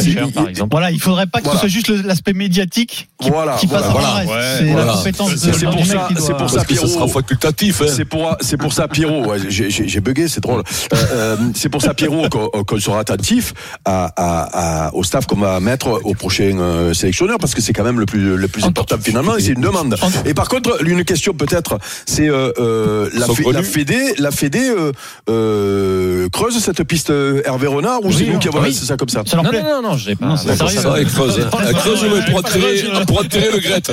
[0.01, 0.69] Très cher, par exemple.
[0.71, 1.59] voilà il faudrait pas que Voilà.
[1.59, 4.85] ce soit juste l'aspect médiatique qui, Voilà, qui passe voilà, Ouais, c'est voilà.
[4.85, 6.87] la compétence C'est- de- c'est du pour ça- c'est pour ça Pierrot.
[6.87, 7.81] sera facultatif.
[7.81, 7.85] hein.
[7.95, 9.25] C'est pour, c'est pour ça, Pierrot.
[9.25, 10.63] ouais, j'ai- bugué, c'est drôle.
[10.93, 12.27] Euh, euh, c'est pour ça, Pierrot,
[12.67, 13.53] qu'on sera attentif
[13.85, 17.73] à, à, à- au staff qu'on va mettre au prochain euh, sélectionneur, parce que c'est
[17.73, 19.95] quand même le plus, le plus important finalement, et c'est une demande.
[20.25, 24.91] Et par contre, une question peut-être, c'est euh, euh, la, la Fédé, la Fédé euh,
[25.29, 28.67] euh, creuse cette piste euh, Hervé Renard, ou c'est nous qui avons oui.
[28.69, 29.23] laissé ça comme ça?
[29.35, 30.37] Non, non, non, non, j'ai pas.
[30.37, 30.79] C'est sérieux.
[30.81, 31.47] Ça, elle creuse.
[31.75, 32.03] Creuse
[32.39, 33.91] attirer, pour attirer le Grette.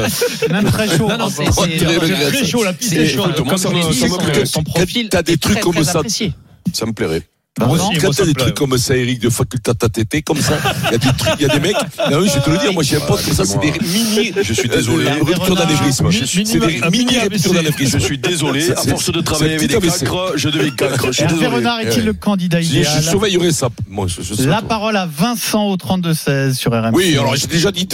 [0.51, 1.45] même très chaud Non, non, c'est-.
[1.51, 3.35] Très chaud, la piste est chaude.
[3.35, 6.03] comme ça je son- profil T'as des trucs comme ça.
[6.73, 7.23] Ça me plairait.
[7.59, 8.43] Moi aussi, Quand ça t'as me des plaît.
[8.45, 11.47] trucs comme ça, Eric, de faculté TTT, comme ça, il y a des trucs, il
[11.47, 11.77] y a des mecs.
[12.11, 13.73] Non, oui, je vais te le dire, moi j'ai un pote comme ça, c'est des
[13.73, 14.33] mini.
[14.43, 15.07] Je suis désolé.
[15.07, 16.11] euh, ruptures d'anévrisme.
[16.13, 17.99] C'est des mini- ruptures d'anévrisme.
[17.99, 18.71] Je suis désolé.
[18.73, 21.07] À force de travailler avec des cancres, je deviens cancre.
[21.07, 21.57] Je suis Hervé désolé.
[21.57, 23.69] Renard est-il le candidat Je, je idéal surveillerai ça.
[24.41, 26.91] La parole à Vincent au 32-16 sur RMC.
[26.95, 27.89] Oui, alors j'ai déjà dit.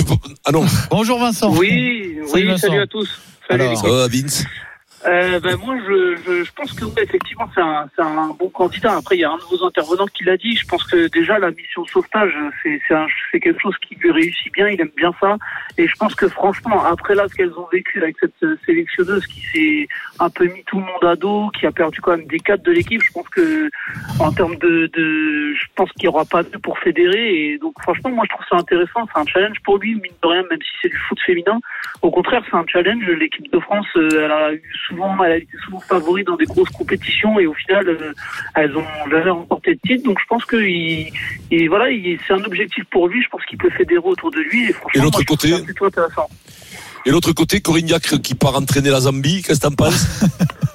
[0.44, 1.50] Ah non, Bonjour Vincent.
[1.55, 3.09] Oui, Salut, oui, salut à tous.
[3.48, 3.87] Salut Alors, l'équipe.
[3.87, 4.44] ça va, Vince?
[5.07, 8.49] Euh, ben moi, je, je, je pense que ouais, effectivement, c'est un, c'est un bon
[8.49, 8.97] candidat.
[8.97, 10.57] Après, il y a un de vos intervenants qui l'a dit.
[10.57, 13.97] Je pense que déjà la mission de sauvetage, c'est c'est un- c'est quelque chose qui
[13.97, 14.69] lui réussit bien.
[14.69, 15.37] Il aime bien ça.
[15.77, 19.27] Et je pense que franchement, après là, ce qu'elles ont vécu avec cette euh, sélectionneuse
[19.27, 19.88] qui s'est
[20.21, 22.62] un peu mis tout le monde à dos, qui a perdu quand même des cadres
[22.62, 23.69] de l'équipe, je pense que
[24.21, 27.51] en termes de, de je pense qu'il n'y aura pas mieux pour fédérer.
[27.53, 29.07] Et donc, franchement, moi, je trouve ça intéressant.
[29.12, 31.61] C'est un challenge pour lui, mine de rien, même si c'est du foot féminin.
[32.01, 33.05] Au contraire, c'est un challenge.
[33.05, 34.62] L'équipe de France, euh, elle a eu
[34.94, 38.12] souvent elle a été souvent favorite dans des grosses compétitions et au final, euh,
[38.54, 40.04] elles ont jamais remporté de titre.
[40.04, 41.11] Donc je pense que il,
[41.50, 43.22] il- voilà, il- c'est un objectif pour lui.
[43.22, 45.87] Je pense qu'il peut fédérer autour de lui et franchement, Et l'autre côté ça plutôt
[45.87, 46.28] intéressant.
[47.07, 50.07] Et l'autre côté, Corignac qui part entraîner la Zambie, qu'est-ce que t'en penses?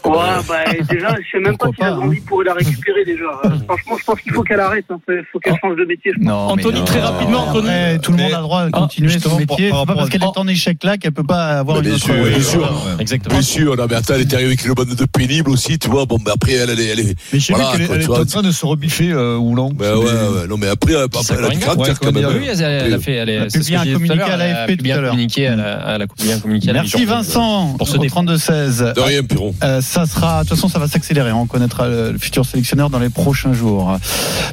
[0.06, 0.16] Ouais,
[0.48, 3.26] bah, déjà, je sais même pas si la Zambie pourrait la récupérer déjà.
[3.46, 4.86] Euh, Franchement, je pense qu'il faut qu'elle arrête.
[4.90, 4.98] hein.
[5.10, 6.12] Il faut qu'elle change de métier.
[6.14, 6.28] je pense.
[6.28, 6.86] Non, Anthony, non.
[6.86, 8.00] très rapidement, Anthony.
[8.02, 9.70] Tout le monde a le droit de Ah, continuer son par- métier.
[9.70, 12.06] par pas parce qu'elle est en échec là qu'elle peut pas avoir une bien autre.
[12.06, 12.82] sûr, bien euh, sûr.
[13.00, 13.34] Exactement.
[13.36, 15.90] Bien sûr, non, mais attends, elle est arrivée avec une bande de pénibles aussi, tu
[15.90, 16.06] vois.
[16.06, 16.88] Bon, mais après, elle, elle est.
[16.88, 19.38] Elle est Mais j'ai Voilà, vu qu'elle elle est en train de se rebiffer, euh,
[19.38, 19.74] Oulon.
[19.78, 20.48] Ouais, ouais, ouais.
[20.48, 22.26] Non, mais après, elle, elle a du caractère quand même.
[22.26, 24.78] Oui, elle, elle a fait, elle, Elle a publié un je communiqué à elle l'AFP
[24.78, 25.12] tout à l'heure.
[25.12, 25.98] communiqué à la, à
[26.42, 27.06] communiqué Merci.
[27.06, 28.34] Vincent Pour défendre.
[28.34, 28.94] 32-16.
[28.94, 29.54] De rien, Piron.
[29.64, 31.32] Euh, ça sera, de toute façon, ça va s'accélérer.
[31.32, 33.98] On connaîtra le, le futur sélectionneur dans les prochains jours.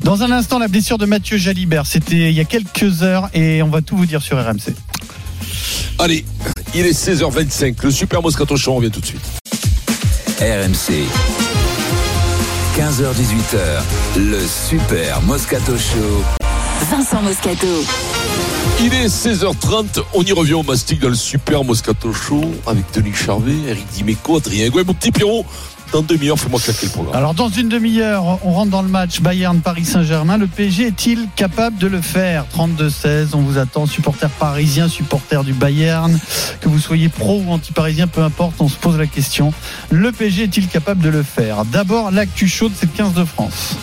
[0.02, 1.86] Dans un instant, la blessure de Mathieu Jalibert.
[1.86, 4.74] C'était il y a quelques heures et on va tout vous dire sur RMC.
[5.98, 6.24] Allez,
[6.74, 7.76] il est 16h25.
[7.82, 9.24] Le Super Moscato Show, on revient tout de suite.
[10.40, 11.06] RMC.
[12.76, 16.45] 15h18h, le Super Moscato Show.
[16.84, 17.66] Vincent Moscato.
[18.80, 20.02] Il est 16h30.
[20.14, 24.36] On y revient au mastic dans le Super Moscato Show avec Denis Charvet, Eric Dimeco,
[24.36, 24.84] Adrien Gouet.
[24.84, 25.46] Mon petit Pierrot,
[25.92, 27.16] dans une demi-heure, fais-moi claquer le programme.
[27.16, 30.36] Alors, dans une demi-heure, on rentre dans le match Bayern-Paris Saint-Germain.
[30.36, 32.44] Le PSG est-il capable de le faire?
[32.54, 33.28] 32-16.
[33.32, 36.18] On vous attend, supporters parisiens, supporters du Bayern.
[36.60, 39.52] Que vous soyez pro ou anti-parisien, peu importe, on se pose la question.
[39.90, 41.64] Le PSG est-il capable de le faire?
[41.64, 43.76] D'abord, l'actu chaude, c'est le 15 de France.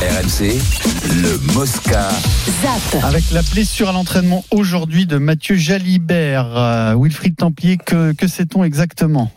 [0.00, 0.60] RMC,
[1.22, 2.10] le Mosca.
[2.60, 3.02] Zap.
[3.02, 6.54] Avec la blessure à l'entraînement aujourd'hui de Mathieu Jalibert.
[6.54, 9.30] Euh, Wilfried Templier, que, que sait-on exactement?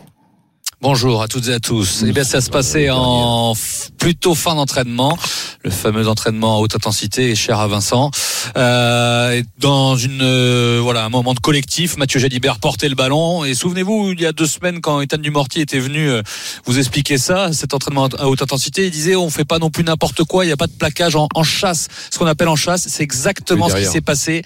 [0.82, 2.06] Bonjour à toutes et à tous.
[2.08, 5.18] Eh bien, ça se passait en f- plutôt fin d'entraînement,
[5.65, 8.12] le fameux entraînement à haute intensité, cher à Vincent.
[8.56, 13.44] Euh, dans une euh, voilà un moment de collectif, Mathieu Jalibert portait le ballon.
[13.44, 16.22] Et souvenez-vous, il y a deux semaines, quand Ethan Dumortier était venu euh,
[16.63, 19.84] vous expliquer ça, cet entraînement à haute intensité, il disait on fait pas non plus
[19.84, 21.89] n'importe quoi, il n'y a pas de plaquage en, en chasse.
[22.10, 24.44] Ce qu'on appelle en chasse, c'est exactement ce qui s'est passé.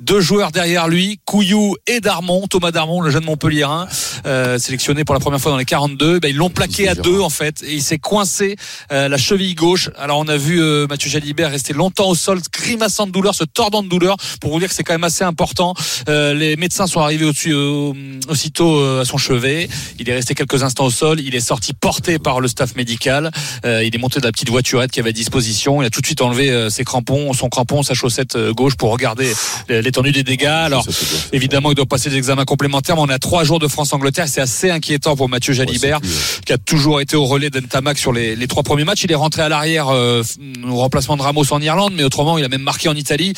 [0.00, 3.86] Deux joueurs derrière lui, Couillou et Darmon, Thomas Darmon, le jeune Montpellierin,
[4.24, 6.20] euh, sélectionné pour la première fois dans les 42.
[6.20, 8.56] Ben, ils l'ont plaqué à deux en fait et il s'est coincé
[8.92, 9.90] euh, la cheville gauche.
[9.98, 13.44] Alors on a vu euh, Mathieu Jalibert rester longtemps au sol, grimaçant de douleur, se
[13.44, 14.16] tordant de douleur.
[14.40, 15.74] Pour vous dire que c'est quand même assez important.
[16.08, 17.92] Euh, les médecins sont arrivés au-dessus euh,
[18.28, 19.68] aussitôt euh, à son chevet.
[19.98, 21.20] Il est resté quelques instants au sol.
[21.20, 23.30] Il est sorti porté par le staff médical.
[23.64, 25.82] Euh, il est monté de la petite voiturette qui avait à disposition.
[25.82, 28.92] Il a tout de suite enlevé euh, ses crampons, son crampon, sa chaussette gauche pour
[28.92, 29.32] regarder
[29.68, 30.46] l'étendue des dégâts.
[30.46, 30.86] Alors.
[31.32, 34.28] Évidemment, il doit passer des examens complémentaires, mais on a trois jours de France-Angleterre.
[34.28, 37.98] C'est assez inquiétant pour Mathieu Jalibert, Ouais, c'est qui a toujours été au relais d'Entamac
[37.98, 39.04] sur les, les trois premiers matchs.
[39.04, 40.22] Il est rentré à l'arrière euh,
[40.68, 43.32] au remplacement de Ramos en Irlande, mais autrement, il a même marqué en Italie.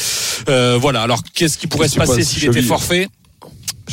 [0.49, 1.03] Euh, voilà.
[1.03, 3.09] Alors, qu'est-ce qui pourrait se passer passe, s'il était forfait?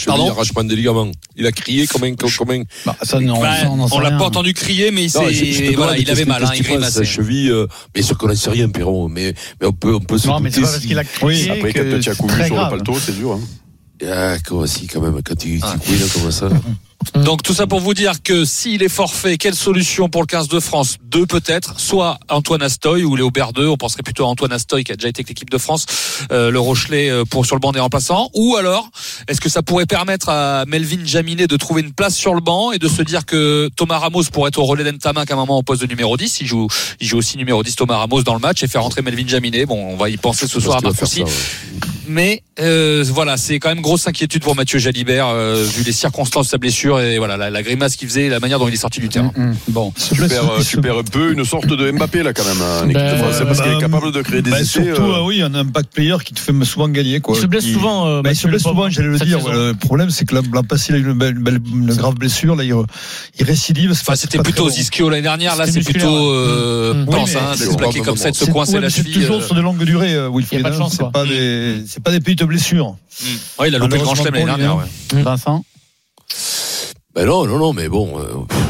[0.06, 0.30] Pardon?
[0.30, 1.12] arrachement des ligaments.
[1.36, 2.14] Il a crié comme un.
[2.14, 2.62] Comme un...
[2.86, 5.46] bah, ça, non, Bah, ça, on l'a pas entendu crier, mais il, Non, s'est- je-
[5.52, 7.00] je te voilà, il avait mal, hein, il grimaçait.
[7.00, 9.08] Sa cheville, euh, mais sûr qu'on n'en sait rien, Pierrot.
[9.10, 11.00] Mais, mais on peut, on peut se Non, mais c'est douter pas parce si- qu'il
[11.00, 13.32] a crié Après, que quand tu as couru sur le paletot, c'est dur.
[13.34, 13.42] Hein.
[14.10, 15.74] Ah, comment si, quand même, quand tu, Ah.
[15.74, 16.50] tu couilles comme ça.
[17.16, 20.48] Donc tout ça pour vous dire que s'il est forfait, quelle solution pour le 15
[20.48, 20.98] de France?
[21.04, 24.92] Deux peut-être, soit Antoine Astoy ou Léo Berdeux, on penserait plutôt à Antoine Astoy qui
[24.92, 25.86] a déjà été avec l'équipe de France,
[26.32, 28.90] euh, le Rochelet euh, pour sur le banc des remplaçants, ou alors
[29.28, 32.72] est-ce que ça pourrait permettre à Melvin Jaminet de trouver une place sur le banc
[32.72, 35.58] et de se dire que Thomas Ramos pourrait être au relais d'Entamac à un moment
[35.58, 36.68] au poste de numéro 10, il joue,
[37.00, 39.66] il joue aussi numéro 10 Thomas Ramos dans le match et faire rentrer Melvin Jaminet,
[39.66, 41.24] bon on va y penser ce soir à ouais.
[42.08, 46.48] mais euh, voilà, c'est quand même grosse inquiétude pour Mathieu Jalibert euh, vu les circonstances
[46.48, 48.74] de sa blessure et voilà la, la grimace qu'il faisait, et la manière dont il
[48.74, 49.32] est sorti du terrain.
[49.38, 49.56] Hum, hum.
[49.68, 52.92] Bon, Tu perds, euh, un peu une sorte de Mbappé là quand même.
[53.34, 54.84] C'est parce bah, qu'il est capable de créer des Bah, essais.
[54.84, 57.20] surtout, euh, ah oui, un impact player qui te fait souvent gagner.
[57.20, 57.36] Quoi.
[57.38, 58.08] Il se blesse Qui- souvent.
[58.08, 59.40] euh, Bah, il se blesse souvent, j'allais le dire.
[59.40, 59.52] saison.
[59.52, 61.94] Le problème, c'est que l'an l'an passé, il a eu une, belle, une, belle- une
[61.94, 62.56] grave blessure.
[62.56, 62.74] Là, il,
[63.40, 63.92] il récidive.
[63.92, 64.70] Enfin, c'était plutôt.
[64.70, 65.56] Zischio l'année dernière.
[65.56, 66.34] Là, c'est plutôt
[66.90, 67.06] Mm.
[67.06, 69.14] pense hein, plaqué probablement comme ça, de se C'est- coincer la cheville.
[69.14, 69.42] toujours euh.
[69.46, 70.60] sur de longue durée, euh, Wilfried.
[70.60, 72.96] Il y a pas de hein, chance, C'est pas des, c'est pas des petites blessures.
[73.66, 74.72] Il a loupé le grand l'année dernière.
[74.74, 74.86] hein.
[75.14, 75.64] Vincent?
[77.20, 78.24] Ben non, non, non, mais bon, euh,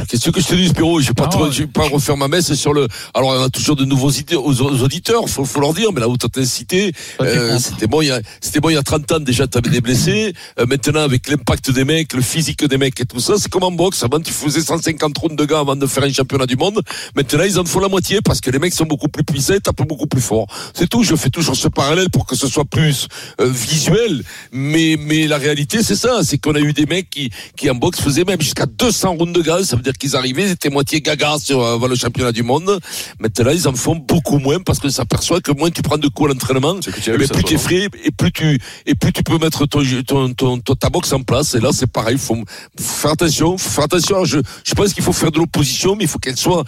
[0.08, 2.28] qu'est-ce que je te dis, Spiro Je vais pas, te- je vais pas refaire ma
[2.28, 2.88] messe sur le.
[3.14, 6.00] Alors, on a toujours de nouveaux idées aux, aux auditeurs, faut, faut leur dire, mais
[6.00, 9.12] la haute intensité, euh, c'était bon, il y a, c'était bon il y a 30
[9.12, 10.34] ans déjà, t'avais des blessés.
[10.60, 13.62] Euh, maintenant, avec l'impact des mecs, le physique des mecs et tout ça, c'est comme
[13.62, 14.04] en boxe.
[14.04, 16.82] Avant, tu faisais 150 rounds de gars avant de faire un championnat du monde.
[17.16, 19.60] Maintenant, ils en font la moitié parce que les mecs sont beaucoup plus puissants et
[19.60, 20.48] tapent beaucoup plus fort.
[20.74, 21.04] C'est tout.
[21.04, 23.08] Je fais toujours ce parallèle pour que ce soit plus
[23.42, 24.24] euh, visuel.
[24.52, 26.22] Mais, mais la réalité, c'est ça.
[26.24, 29.16] C'est qu'on a eu des mecs qui, qui en boxe faisaient même même jusqu'à 200
[29.18, 29.68] rounds de gaz.
[29.70, 32.80] Ça veut dire qu'ils arrivaient, ils étaient moitié gaga sur euh, le championnat du monde.
[33.20, 36.08] Maintenant, ils en font beaucoup moins parce que ça s'aperçoit que moins tu prends de
[36.08, 39.12] coups à l'entraînement, que eh ben, plus tu es frais et plus tu et plus
[39.12, 41.56] tu peux mettre ton, ton, ton, ton- ta boxe en place.
[41.56, 42.16] Et là, c'est pareil.
[42.16, 42.38] Il faut
[42.80, 43.58] faire attention.
[43.58, 44.16] Faut faire attention.
[44.16, 46.64] Alors, Je, je pense qu'il faut faire de l'opposition, mais il faut qu'elle soit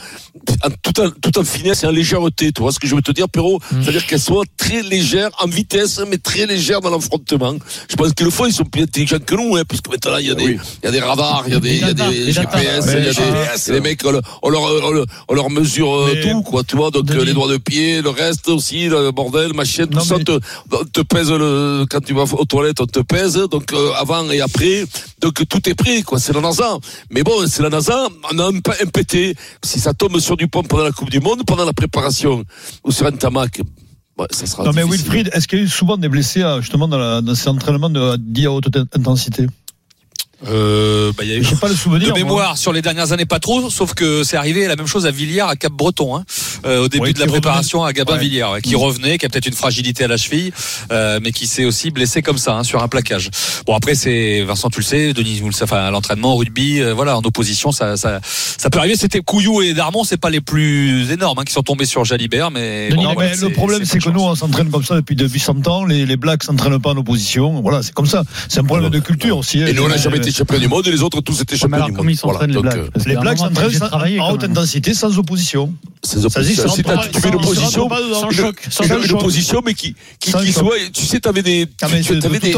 [0.64, 2.52] en, tout, en, tout en finesse et en légèreté.
[2.52, 3.60] Tu vois ce que je veux te dire, Perrault?
[3.82, 7.56] C'est-à-dire qu'elle soit très légère en vitesse, mais très légère dans l'affrontement.
[7.90, 10.28] Je pense que le fond, ils sont plus intelligents que nous, hein, puisque maintenant, il
[10.28, 10.58] y a des, Oui.
[10.84, 12.32] il y a des radars, il y a des, il y a des.
[12.32, 14.12] GPS, il y a des, les mecs, on
[14.50, 14.62] leur,
[15.28, 16.92] on leur, mesure euh, tout, quoi, tu vois.
[16.92, 20.40] Donc, euh, les doigts de pied, le reste aussi, le bordel, machin, tout ça, te,
[20.94, 24.42] te pèse le, quand tu vas aux toilettes, on te pèse, donc, euh, avant et
[24.42, 24.86] après.
[25.20, 26.20] Donc, tout est prêt, quoi.
[26.20, 26.78] C'est la NASA.
[27.10, 28.08] Mais bon, c'est la NASA.
[28.32, 29.36] On a un, un PT.
[29.64, 32.44] Si ça tombe sur du pont pendant la Coupe du Monde, pendant la préparation,
[32.84, 33.62] ou sur un tamac,
[34.18, 34.84] ouais, ça sera Non mais.
[34.84, 37.90] Wilfried, est-ce qu'il y a eu souvent des blessés justement dans, la, dans ces entraînements
[37.90, 39.48] de, dits à haute intensité?
[40.50, 42.08] Euh, bah, il y a eu Je sais pas le souvenir.
[42.08, 42.18] de moi.
[42.20, 45.12] mémoire sur les dernières années pas trop, sauf que c'est arrivé la même chose à
[45.12, 46.24] Villiers, à Cap Breton, hein,
[46.66, 48.20] euh, au début Ouais, de la préparation à Gabin Ouais.
[48.20, 50.52] Villiers, ouais, qui revenait, qui a peut-être une fragilité à la cheville,
[50.92, 53.30] euh, mais qui s'est aussi blessé comme ça hein, sur un plaquage.
[53.66, 56.38] Bon après c'est Vincent, tu le sais, Denis, vous le savez, enfin, à l'entraînement, au
[56.38, 58.96] rugby, euh, voilà, en opposition, ça, ça, ça peut arriver.
[58.96, 62.50] C'était Couillou et Darmon, c'est pas les plus énormes hein, qui sont tombés sur Jalibert,
[62.52, 64.96] mais Denis, bon, Non, voilà, mais le problème, c'est que nous, on s'entraîne comme ça
[64.96, 65.86] depuis, depuis 100 ans.
[65.86, 67.62] Les, les Blacks s'entraînent pas en opposition.
[67.62, 68.24] Voilà, c'est comme ça.
[68.50, 69.62] C'est un problème de culture aussi.
[69.62, 69.68] hein.
[69.68, 71.60] Et nous, on n'a jamais été champion du monde, et les autres, tous étaient Mais
[71.60, 72.14] champions alors, du comment monde.
[72.14, 75.74] ils s'entraînent, les Voilà, Blacks euh, Les Blacks s'entraînent en haute intensité sans opposition.
[76.04, 76.64] Sans opposition.
[76.64, 77.90] ça C'est tu fais une opposition,
[79.60, 82.02] une- mais qui, qui, qui soit, tu sais, t'avais des, Ah, mais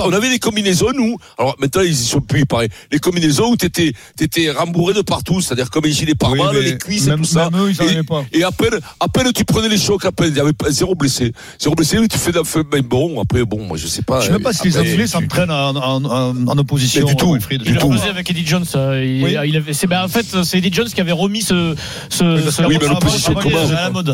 [0.06, 1.18] on avait des combinaisons, nous.
[1.38, 2.70] Alors, maintenant, ils y sont plus, il paraît.
[2.92, 6.78] Les combinaisons où t'étais, t'étais rembourré de partout, c'est-à-dire comme les gilets pare-balles, mais les
[6.78, 7.50] cuisses et tout ça.
[7.50, 7.84] même eux, ils s'en
[8.32, 10.72] et, à peine, à peine tu prenais les chocs, à peine, il y avait pas-
[10.72, 11.34] zéro blessé.
[11.60, 14.22] Zéro blessé, tu fais, la- fais- ben bon, après, bon, moi, je sais pas.
[14.22, 17.02] Je sais même pas si les tu- s'entraînent en, opposition.
[17.06, 17.38] Mais du tout.
[17.63, 17.91] Du tout.
[17.91, 18.65] faisait avec Eddie Jones.
[18.76, 19.36] euh, Il, Oui.
[19.45, 21.76] il avait, c'est, ben, en fait, c'est Eddie Jones qui avait remis ce,
[22.10, 24.13] ce, Oui, ce oui, comment à la mode.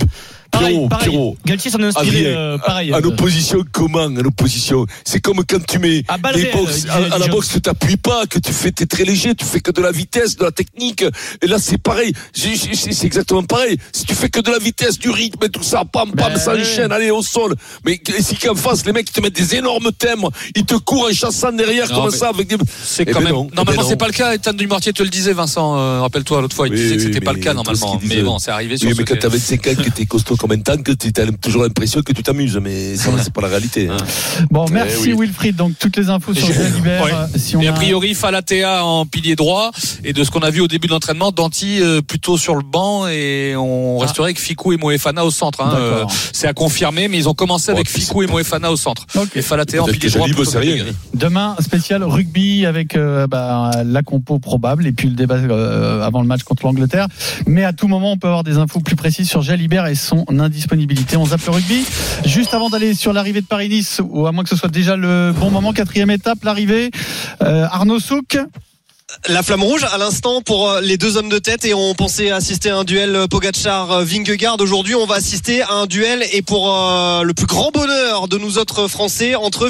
[0.52, 1.10] Pareil, Pierrot, pareil.
[1.10, 1.38] Pierrot.
[1.46, 2.94] Galtier s'en est inspiré, Adrien, euh, pareil.
[2.94, 6.58] En euh, opposition, comment En opposition C'est comme quand tu mets À balle des réelle,
[6.58, 9.36] box, disait à, à la boxe, tu t'appuies pas, que tu fais, t'es très léger,
[9.36, 11.04] tu fais que de la vitesse, de la technique.
[11.42, 12.14] Et là, c'est pareil.
[12.34, 13.78] C'est exactement pareil.
[13.92, 16.40] Si tu fais que de la vitesse, du rythme et tout ça, pam, pam, Ben,
[16.40, 16.62] ça ouais.
[16.62, 17.56] enchaîne, allez, au sol.
[17.86, 20.24] Mais si qu'en face, les mecs, ils te mettent des énormes thèmes,
[20.56, 22.58] ils te courent en chassant derrière, Non, comme ça, avec des.
[22.84, 23.34] C'est Eh quand ben même.
[23.36, 24.34] non, eh ben Normalement, c'est pas le cas.
[24.34, 25.78] Ethan Dumortier te le disait, Vincent.
[25.78, 27.98] euh, Rappelle-toi l'autre fois, il Oui, disait que c'était pas le cas normalement.
[27.98, 29.20] qu'il Mais bon, c'est arrivé sur mais quand fait.
[29.20, 32.58] t'as 25 ans, que t'es costaud comme un tank, t'as toujours l'impression que tu t'amuses.
[32.62, 33.90] Mais ça, c'est pas la réalité.
[33.90, 33.98] hein.
[34.50, 35.26] Bon, Eh merci oui.
[35.28, 35.56] Wilfried.
[35.56, 37.04] Donc, toutes les infos sur Et- Jalibert.
[37.04, 37.12] Ouais.
[37.14, 39.72] euh, Si on Et a priori, Falatea en pilier droit.
[40.04, 42.64] Et de ce qu'on a vu au début de l'entraînement, Danti euh, plutôt sur le
[42.64, 43.08] banc.
[43.08, 44.04] Et on Ah.
[44.06, 45.62] resterait avec Ficou et Moefana au centre.
[45.62, 45.74] hein.
[45.76, 49.06] Euh, c'est à confirmer, mais ils ont commencé avec Ouais, Ficou et Moefana au centre.
[49.36, 50.28] Et Falatea en pilier droit.
[50.28, 50.84] Gallagher.
[51.14, 56.22] Demain, spécial rugby avec euh, bah, la compo probable et puis le débat euh, avant
[56.22, 57.08] le match contre l'Angleterre.
[57.48, 60.26] Mais à tout moment, on peut avoir des infos plus précises sur Jalibert et son
[60.38, 61.18] indisponibilité.
[61.18, 61.86] On zappe le rugby.
[62.26, 65.34] Juste avant d'aller sur l'arrivée de Paris-Nice, ou à moins que ce soit déjà le
[65.36, 66.92] bon moment, quatrième étape, l'arrivée.
[67.42, 68.38] Euh, Arnaud Souk,
[69.28, 72.30] La flamme rouge à l'instant pour euh, les deux hommes de tête et on pensait
[72.30, 74.58] assister à un duel euh, Pogacar-Vingegaard.
[74.62, 78.38] Aujourd'hui, on va assister à un duel et pour euh, le plus grand bonheur de
[78.38, 79.68] nous autres Français entre,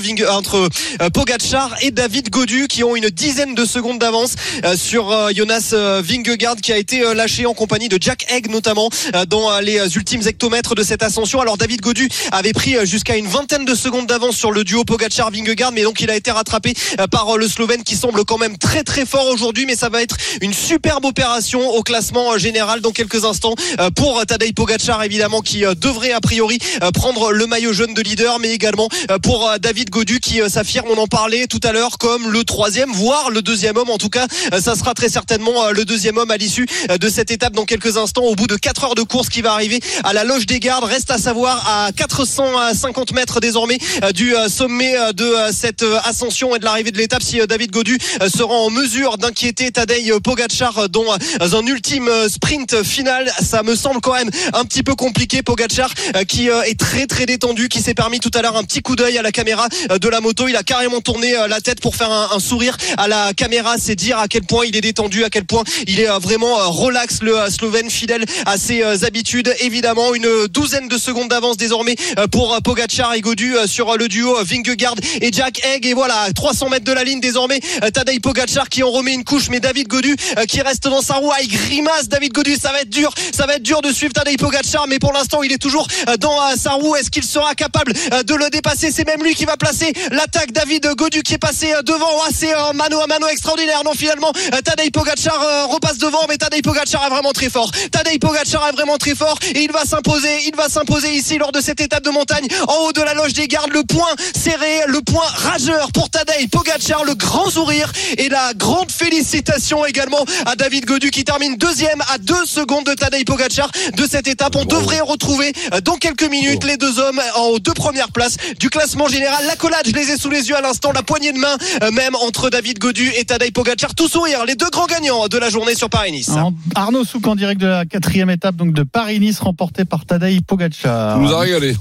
[1.13, 4.35] Pogacar et David Godu qui ont une dizaine de secondes d'avance
[4.75, 8.89] sur Jonas Vingegaard qui a été lâché en compagnie de Jack Egg notamment
[9.27, 11.41] dans les ultimes hectomètres de cette ascension.
[11.41, 15.71] Alors David Godu avait pris jusqu'à une vingtaine de secondes d'avance sur le duo Pogacar-Vingegaard
[15.71, 16.73] mais donc il a été rattrapé
[17.11, 20.17] par le Slovène qui semble quand même très très fort aujourd'hui mais ça va être
[20.41, 25.41] une superbe opération au classement euh, général dans quelques instants euh, pour Tadej Pogacar évidemment
[25.41, 29.19] qui euh, devrait a priori euh, prendre le maillot jaune de leader mais également euh,
[29.19, 32.43] pour euh, David Godu qui euh, s'affirme on en parlait tout à l'heure comme le
[32.43, 33.89] troisième voire le deuxième homme.
[33.89, 36.97] En tout cas euh, ça sera très certainement euh, le deuxième homme à l'issue euh,
[36.97, 39.53] de cette étape dans quelques instants au bout de 4 heures de course qui va
[39.53, 40.83] arriver à la loge des gardes.
[40.83, 45.83] Reste à savoir à 450 mètres désormais euh, du euh, sommet euh, de euh, cette
[45.83, 49.17] euh, ascension et de l'arrivée de l'étape si euh, David Godu euh, sera en mesure
[49.19, 53.31] d'inquiéter Tadej Pogacar euh, dans euh, un ultime euh, sprint final.
[53.41, 55.93] Ça me semble quand même un petit peu compliqué Pogacar
[56.27, 59.17] qui est très très détendu qui s'est permis tout à l'heure un petit coup d'œil
[59.17, 60.47] à la caméra de la moto.
[60.47, 63.75] Il a carrément tourné la tête pour faire un, sourire à la caméra.
[63.77, 67.21] C'est dire à quel point il est détendu à quel point il est vraiment relax
[67.21, 69.53] le Slovène fidèle à ses habitudes.
[69.59, 71.95] Évidemment une douzaine de secondes d'avance désormais
[72.31, 76.85] pour Pogacar et Godu sur le duo Vingegaard et Jack Egg et voilà 300 mètres
[76.85, 77.59] de la ligne désormais
[77.93, 81.15] Tadej Pogacar qui en remet une couche, mais David Godu euh, qui reste dans sa
[81.15, 83.91] roue, ah, il grimace David Godu, ça va être dur, ça va être dur de
[83.91, 86.95] suivre Tadej Pogacar, mais pour l'instant il est toujours euh, dans euh, sa roue.
[86.95, 88.91] Est-ce qu'il sera capable de le dépasser?
[88.91, 90.51] C'est même lui qui va placer l'attaque.
[90.51, 92.07] David Godu qui est passé devant.
[92.25, 93.81] Ah, c'est un mano à mano extraordinaire.
[93.83, 94.31] Non, finalement,
[94.63, 97.71] Tadej Pogacar repasse devant, mais Tadej Pogacar est vraiment très fort.
[97.91, 100.47] Tadej Pogacar est vraiment très fort et il va s'imposer.
[100.47, 103.33] Il va s'imposer ici lors de cette étape de montagne en haut de la loge
[103.33, 103.71] des gardes.
[103.71, 108.91] Le point serré, le point rageur pour Tadej Pogacar, le grand sourire et la grande
[108.99, 114.03] félicitation également à David Godu qui termine deuxième à deux secondes de Tadej Pogacar de
[114.03, 114.57] cette étape.
[114.57, 118.69] On devrait retrouver euh, dans quelques minutes les deux hommes en deux premières places du
[118.69, 119.45] classement général.
[119.47, 122.13] L'accolade, je les ai sous les yeux à l'instant, la poignée de main euh, même
[122.15, 123.95] entre David Godu et Tadej Pogacar.
[123.95, 126.31] Tout sourire, les deux grands gagnants de la journée sur Paris-Nice.
[126.75, 131.15] Arnaud Souk en direct de la quatrième étape donc de Paris-Nice remportée par Tadej Pogacar.
[131.15, 131.73] Tu nous as régalé.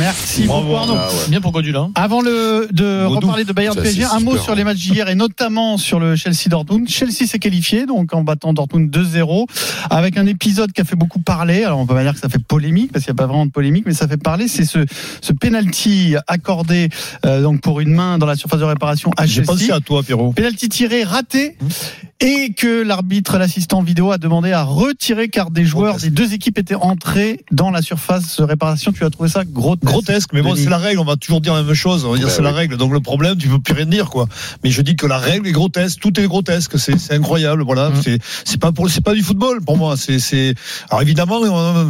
[0.00, 0.96] Merci beaucoup Arnaud.
[0.98, 1.28] Ah ouais.
[1.28, 1.88] Bien pour Godu là.
[1.94, 3.26] Avant le, de Godou.
[3.28, 4.56] reparler de Bayern PSG, un mot sur hein.
[4.56, 6.63] les matchs d'hier et notamment sur le Chelsea Dortmund.
[6.86, 9.46] Chelsea s'est qualifié donc en battant Dortmund 2-0
[9.90, 11.64] avec un épisode qui a fait beaucoup parler.
[11.64, 13.46] Alors on peut pas dire que ça fait polémique parce qu'il n'y a pas vraiment
[13.46, 14.48] de polémique, mais ça fait parler.
[14.48, 14.84] C'est ce
[15.20, 16.88] ce penalty accordé
[17.24, 19.76] euh, donc pour une main dans la surface de réparation à J'ai pensé Chelsea.
[19.76, 20.32] à toi, Pierrot.
[20.32, 21.56] Penalty tiré raté
[22.20, 26.58] et que l'arbitre, l'assistant vidéo a demandé à retirer car des joueurs des deux équipes
[26.58, 28.92] étaient entrés dans la surface de réparation.
[28.92, 29.84] Tu as trouvé ça grotesque.
[29.84, 31.00] Grotesque, mais bon, c'est la règle.
[31.00, 32.04] On va toujours dire la même chose.
[32.04, 32.76] On va dire Ben c'est la règle.
[32.76, 34.28] Donc le problème, tu peux plus rien dire, quoi.
[34.62, 36.00] Mais je dis que la règle est grotesque.
[36.00, 36.53] Tout est grotesque.
[36.60, 37.62] C'est c'est incroyable.
[37.64, 37.90] Voilà.
[37.90, 38.02] Mm.
[38.02, 39.96] C'est c'est pas pour c'est pas du football pour moi.
[39.96, 40.54] C'est c'est
[40.90, 41.40] alors évidemment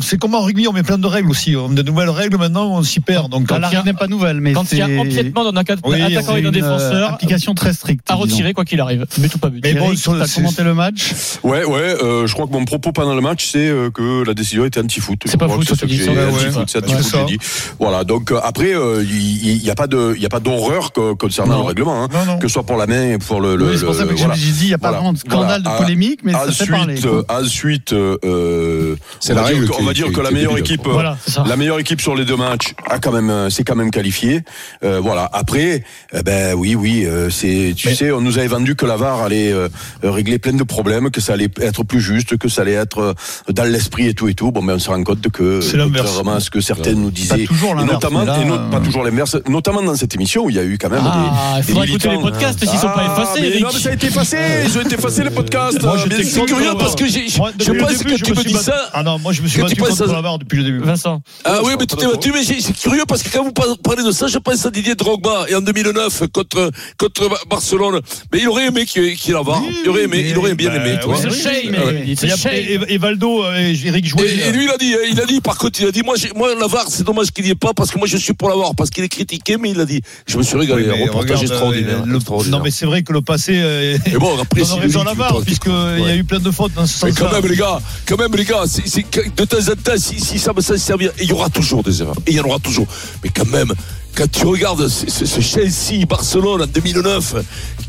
[0.00, 0.66] c'est comme en rugby.
[0.68, 1.56] On met plein de règles aussi.
[1.56, 2.66] On a de nouvelles règles maintenant.
[2.72, 3.30] On s'y perd.
[3.30, 6.00] Donc la règle n'est pas nouvelle, mais Quand il y a empiètement d'un attaquant Oui,
[6.00, 8.08] et c'est d'un une, euh, défenseur, application très stricte.
[8.10, 8.22] à disons.
[8.22, 9.06] retirer quoi qu'il arrive.
[9.18, 9.60] But ou pas but.
[9.62, 11.12] Mais bon, c'est- commenté le match.
[11.42, 11.78] Ouais, ouais.
[12.02, 14.80] euh, je crois que mon propos pendant le match, c'est euh, que la décision était
[14.80, 15.20] anti-foot.
[15.26, 17.38] C'est pas foot, anti-foot, c'est anti-foot, c'est dit.
[17.78, 18.04] Voilà.
[18.04, 21.64] Donc après, il n'y a pas de, il y a pas d'horreur co- concernant le
[21.64, 22.08] règlement, hein.
[22.40, 23.54] Que ce soit pour la main et pour le.
[23.56, 24.34] voilà.
[24.62, 24.98] Il n'y a pas Voilà.
[24.98, 25.78] vraiment de scandale, Voilà.
[25.78, 27.00] de polémique, mais ça fait Ensuite, parler.
[27.00, 27.10] quoi.
[27.10, 30.12] euh, ensuite, euh, C'est on la va dire règle que- qui- On va dire qui-
[30.12, 33.12] que la meilleure équipe, euh, Voilà, la meilleure équipe sur les deux matchs a quand
[33.12, 34.42] même, euh, c'est quand même qualifié.
[34.84, 35.28] Euh, voilà.
[35.32, 38.86] Après, eh ben oui, oui, euh, c'est, tu Mais- sais, on nous avait vendu que
[38.86, 39.68] la VAR allait euh,
[40.02, 43.14] régler plein de problèmes, que ça allait être plus juste, que ça allait être euh,
[43.52, 44.52] dans l'esprit et tout et tout.
[44.52, 46.06] Bon, ben on se rend compte que C'est l'inverse.
[46.06, 48.54] contrairement à ce que certains nous disaient, toujours et l'inverse, notamment, mais là, et no-
[48.54, 51.02] euh, pas toujours l'inverse, notamment dans cette émission où il y a eu quand même
[51.04, 53.40] Ah, des, il faudra des écouter les podcasts s'ils sont pas Ah, effacés.
[53.54, 54.33] mais non, mais ça a été effacé,
[54.66, 55.82] ils ont été effacés les podcasts.
[55.82, 58.04] Moi, j'étais C'est contre curieux parce que j'ai- je Moi, depuis je le pense début,
[58.12, 58.90] que je tu me me suis dis battu- ça.
[58.92, 60.58] Ah non, moi je me suis Que tu battu penses contre à- la VAR depuis
[60.58, 60.78] le début.
[60.80, 61.20] Vincent.
[61.44, 63.44] Ah oui, je mais suis tu t'es battu, mais j'ai- c'est curieux parce que quand
[63.44, 67.28] vous par- parlez de ça, je pense à Didier Drogba et en 2009 contre contre
[67.28, 68.00] Ba- Barcelone.
[68.32, 69.62] Mais il aurait aimé qu'il qu'il la VAR.
[69.82, 70.98] Il aurait aimé, il aurait bien Bah, aimé.
[71.00, 71.30] tu ouais, vois.
[71.30, 71.74] C'est oui, shame,
[72.06, 72.52] Et shame.
[72.54, 74.26] Et et Valdo euh, et Eric Jouet.
[74.28, 76.02] Et, et lui, il a dit, hein, il a dit, par contre, il a dit,
[76.02, 78.16] moi, j'ai- moi, la VAR, c'est dommage qu'il n'y ait pas, parce que moi, je
[78.16, 80.56] suis pour la VAR, parce qu'il est critiqué, mais il a dit, je me suis
[80.56, 82.00] régalé, Oui, un reportage regarde, extraordinaire.
[82.02, 82.58] euh, le- extraordinaire.
[82.58, 83.52] Non, mais c'est vrai que le passé.
[83.56, 85.40] euh, Et bon, après, on si a le raison à lit, la tu VAR, prends-
[85.42, 87.28] puisqu'il y a eu plein de fautes dans ce Mais sens-là.
[87.30, 90.60] quand même, les gars, quand même, les gars, de temps en temps, si, ça me
[90.60, 92.86] s'en servir, il y aura toujours des erreurs, et il y en aura toujours.
[93.22, 93.72] Mais quand même,
[94.16, 97.34] quand tu regardes ce, Chelsea, Barcelone en 2009,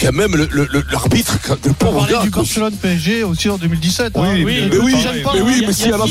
[0.01, 4.13] quand même, le, le- le- l'arbitre, le pauvre gars, du Barcelone PSG aussi en 2017.
[4.15, 4.31] Oui, hein.
[4.33, 6.07] oui, mais oui, mais oui, gêne pas, mais oui, mais si à la ans,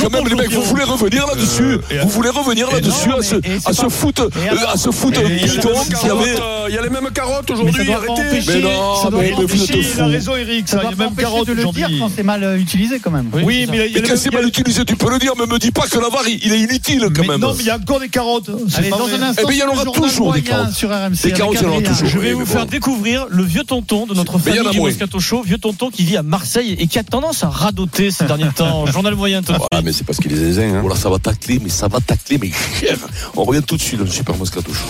[0.00, 0.70] quand même les mecs, vous Champion.
[0.70, 4.28] voulez revenir là-dessus, Euh, vous voulez revenir là-dessus, à ce, mais- à ce foot, euh,
[4.72, 6.34] à ce foot carottes, avait.
[6.68, 8.12] Il y a les mêmes carottes Mais ça aujourd'hui, arrêtez.
[8.12, 10.68] empêcher- Mais non, ça doit mais- Il a raison, Eric.
[10.68, 11.98] Ça Ça, il y doit a même empêcher carotte de le dire aujourd'hui.
[12.00, 13.30] quand c'est mal utilisé quand même.
[13.32, 15.98] Oui, mais quand c'est mal utilisé, tu peux le dire, mais me dis pas que
[15.98, 17.40] la VAR, il est inutile quand Mais même.
[17.40, 18.50] non, mais il y a encore des carottes.
[18.68, 20.72] C'est Allez, pas dans un instant, Eh ben, il y en aura toujours des carottes.
[20.72, 21.22] sur RMC.
[21.22, 22.08] Des carottes, il y en aura toujours.
[22.08, 24.80] Je vais vous faire découvrir le vieux tonton de notre famille du.
[24.80, 28.24] Moscato Show, vieux tonton qui vit à Marseille et qui a tendance à radoter ces
[28.24, 28.86] derniers temps.
[28.92, 29.52] Journal moyen tout.
[29.72, 30.80] Ah, mais c'est parce qu'il est zézin, hein.
[30.80, 32.50] Voilà, ça va tacler, mais ça va tacler, mais
[32.80, 32.96] cher.
[33.36, 34.84] On revient tout de suite dans le Super Moscato Show.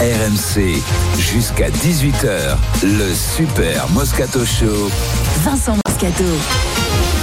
[0.00, 0.80] RMC,
[1.18, 4.88] jusqu'à 18h, le Super Moscato Show.
[5.42, 6.24] Vincent Moscato.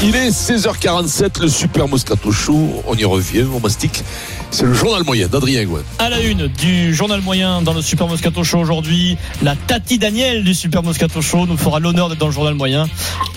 [0.03, 2.83] Il est 16h47, le Super Moscato Show.
[2.85, 4.03] On y revient, on mastique.
[4.51, 5.81] C'est le journal moyen d'Adrien Gouin.
[5.97, 10.43] À la une du journal moyen dans le Super Moscato Show aujourd'hui, la Tati Daniel
[10.43, 12.85] du Super Moscato Show nous fera l'honneur d'être dans le journal moyen.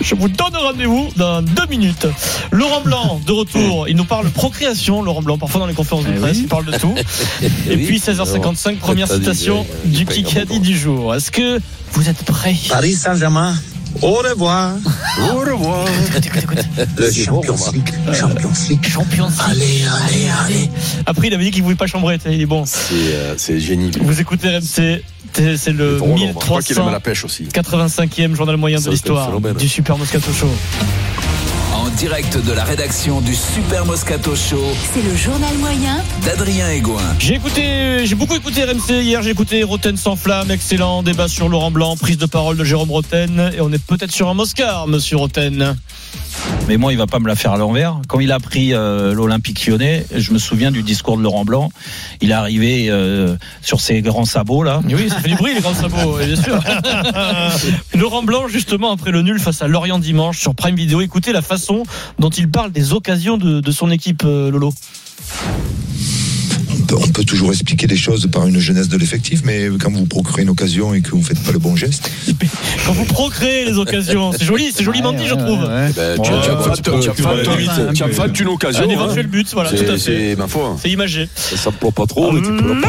[0.01, 2.07] Je vous donne rendez-vous dans deux minutes.
[2.51, 5.03] Laurent Blanc de retour, il nous parle procréation.
[5.03, 6.43] Laurent Blanc, parfois dans les conférences de Eh presse, oui.
[6.43, 6.95] il parle de tout.
[7.71, 11.15] Et puis 16h55, première Tati, citation oui, du Kikadi du jour.
[11.15, 11.61] Est-ce que
[11.93, 12.57] vous êtes prêts?
[12.69, 13.55] Paris Saint-Germain.
[14.03, 14.75] Au revoir.
[15.21, 15.85] Au revoir.
[16.97, 17.93] Le Champions League.
[18.15, 18.87] Champions League.
[18.87, 19.29] Champion.
[19.49, 20.71] Allez, allez, allez.
[21.07, 22.19] Après, il avait dit qu'il voulait pas chambrer.
[22.27, 22.65] Il est bon.
[22.67, 23.91] C'est, euh, lui.
[24.01, 27.49] Vous écoutez RMC, c'est le C'est drôle, Je crois qu'il aime 1385e la pêche aussi.
[28.37, 30.49] journal moyen de l'histoire du Super Moscato Show.
[31.99, 34.63] Direct de la rédaction du Super Moscato Show
[34.95, 37.03] C'est le journal moyen d'Adrien Egoin.
[37.19, 39.21] J'ai écouté, j'ai beaucoup écouté RMC hier.
[39.21, 42.93] J'ai écouté Roten sans flamme, excellent débat sur Laurent Blanc, prise de parole de Jérôme
[42.93, 45.77] Roten, et on est peut-être sur un Moscar, Monsieur Roten.
[46.69, 48.01] Mais moi, il va pas me la faire à l'envers.
[48.09, 51.71] Quand il a pris euh, l'Olympique lyonnais, je me souviens du discours de Laurent Blanc.
[52.21, 54.81] Il est arrivé euh, sur ses grands sabots là.
[54.85, 56.61] Oui, ça fait du bruit les grands sabots, bien sûr.
[57.95, 61.43] Laurent Blanc, justement, après le nul face à Lorient dimanche sur Prime Video, écoutez la
[61.43, 61.85] façon
[62.19, 64.73] dont il parle des occasions de, de son équipe, euh, Lolo.
[66.93, 70.43] On peut- toujours expliquer les choses par une jeunesse de l'effectif, mais quand vous procurez
[70.43, 72.11] une occasion et que vous ne faites pas le bon geste.
[72.87, 75.61] Quand vous procréez les occasions, c'est joli, c'est joliment dit, je trouve.
[75.93, 78.49] Tu as fait- tu peux- tu as tu fait peux- limite, tu as fait une
[78.49, 78.85] occasion.
[78.85, 78.91] Un hein.
[78.93, 80.31] éventuel but, voilà, C'est- tout à fait.
[80.31, 80.77] C'est ma foi.
[80.81, 81.29] C'est imagé.
[81.35, 82.81] Ça s'emploie pas trop, mais tu peux.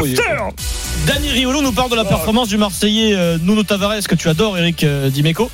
[1.08, 4.58] Dani Riolo nous parle de la performance du Marseillais euh, Nuno Tavares que tu adores,
[4.58, 5.50] Eric euh, Dimeco.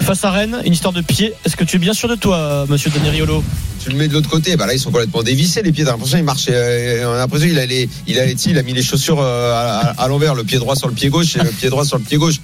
[0.00, 1.32] Face à Rennes, une histoire de pied.
[1.44, 3.42] Est-ce que tu es bien sûr de toi, euh, monsieur Dani Riolo?
[3.86, 5.84] Tu le mets de l'autre côté, bah là ils sont complètement dévissés les pieds.
[5.84, 8.62] T'as l'impression il marche, euh, on a l'impression il a les, il a, il a
[8.64, 11.36] mis les chaussures euh, à, à- à l'envers, le pied droit sur le pied gauche
[11.36, 12.34] et le pied droit sur le pied gauche.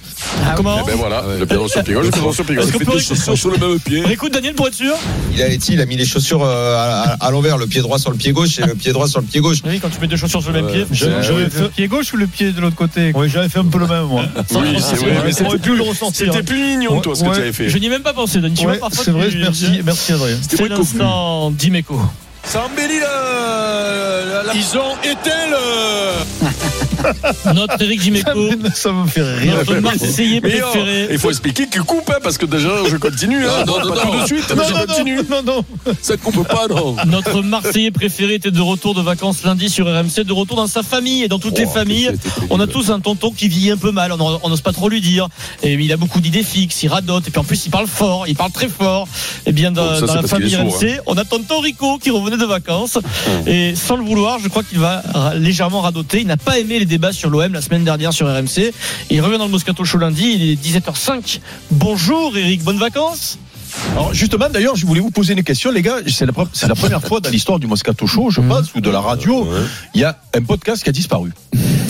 [0.55, 2.43] Comment Eh ben voilà, le pied droit sur le pied gauche, le pied droit sur
[2.43, 2.65] le pied gauche.
[2.69, 4.03] Est-ce qu'on peut Chaussures sur le même pied.
[4.05, 4.93] On écoute Daniel pour être sûr
[5.35, 6.77] Il a, il a mis les chaussures euh,
[7.19, 9.25] à, l'envers, le pied droit sur le pied gauche et le pied droit sur le
[9.25, 9.57] pied gauche.
[9.65, 10.85] Oui, quand tu mets deux chaussures sur le même pied.
[10.91, 13.65] J'avais fait le pied gauche ou le pied de l'autre côté Oui, j'avais fait un
[13.65, 14.23] peu le même, moi.
[14.55, 16.31] Oui, c'est vrai, mais J'aurais c'était pu le ressentir.
[16.31, 17.67] C'était plus mignon, toi, ce que tu avais fait.
[17.67, 18.55] Je n'y ai même pas pensé, Dani.
[18.55, 20.37] Tu Ouais, vois, parfois, c'est vrai, merci, merci Adrien.
[20.47, 20.57] C'est
[21.33, 21.99] l'instant Dimeco.
[22.45, 24.43] Ça embellit la...
[24.43, 26.45] la- Ils ont éteint le...
[27.53, 29.55] Notre Eric Dimeco, Ça me fait rire.
[29.57, 31.07] notre Marseillais oh, préféré.
[31.11, 33.45] il faut expliquer qu'il coupe, hein, parce que déjà, je continue.
[33.45, 35.15] Hein, Non, non, pas non, tout de suite, Non, mais je continue.
[35.29, 35.93] non, non, non.
[36.01, 36.95] Ça coupe pas, non.
[37.05, 40.83] Notre Marseillais préféré était de retour de vacances lundi sur RMC, de retour dans sa
[40.83, 42.11] famille et dans toutes les Oh, familles.
[42.49, 45.01] On a tous un tonton qui vit un peu mal, on n'ose pas trop lui
[45.01, 45.27] dire.
[45.63, 48.27] Et il a beaucoup d'idées fixes, il radote, et puis en plus il parle fort,
[48.27, 49.07] il parle très fort.
[49.45, 51.97] Et bien dans, Oh, ça, dans c'est la famille sourd, RMC, on a tonton Rico
[51.97, 52.97] qui revenait de vacances.
[52.97, 53.47] Hum.
[53.47, 55.01] Et sans le vouloir, je crois qu'il va
[55.35, 56.21] légèrement radoter.
[56.21, 58.73] Il n'a pas aimé les débats sur l'OM la semaine dernière sur RMC.
[59.09, 61.39] Il revient dans le Moscato Show lundi, il est 17h05.
[61.71, 63.37] Bonjour Eric, bonnes vacances
[63.93, 65.97] Alors justement, d'ailleurs, je voulais vous poser une question, les gars.
[66.07, 68.81] C'est la, pre- c'est la première fois dans l'histoire du Moscato Show, je pense, ou
[68.81, 69.47] de la radio,
[69.95, 71.31] il y a un podcast qui a disparu.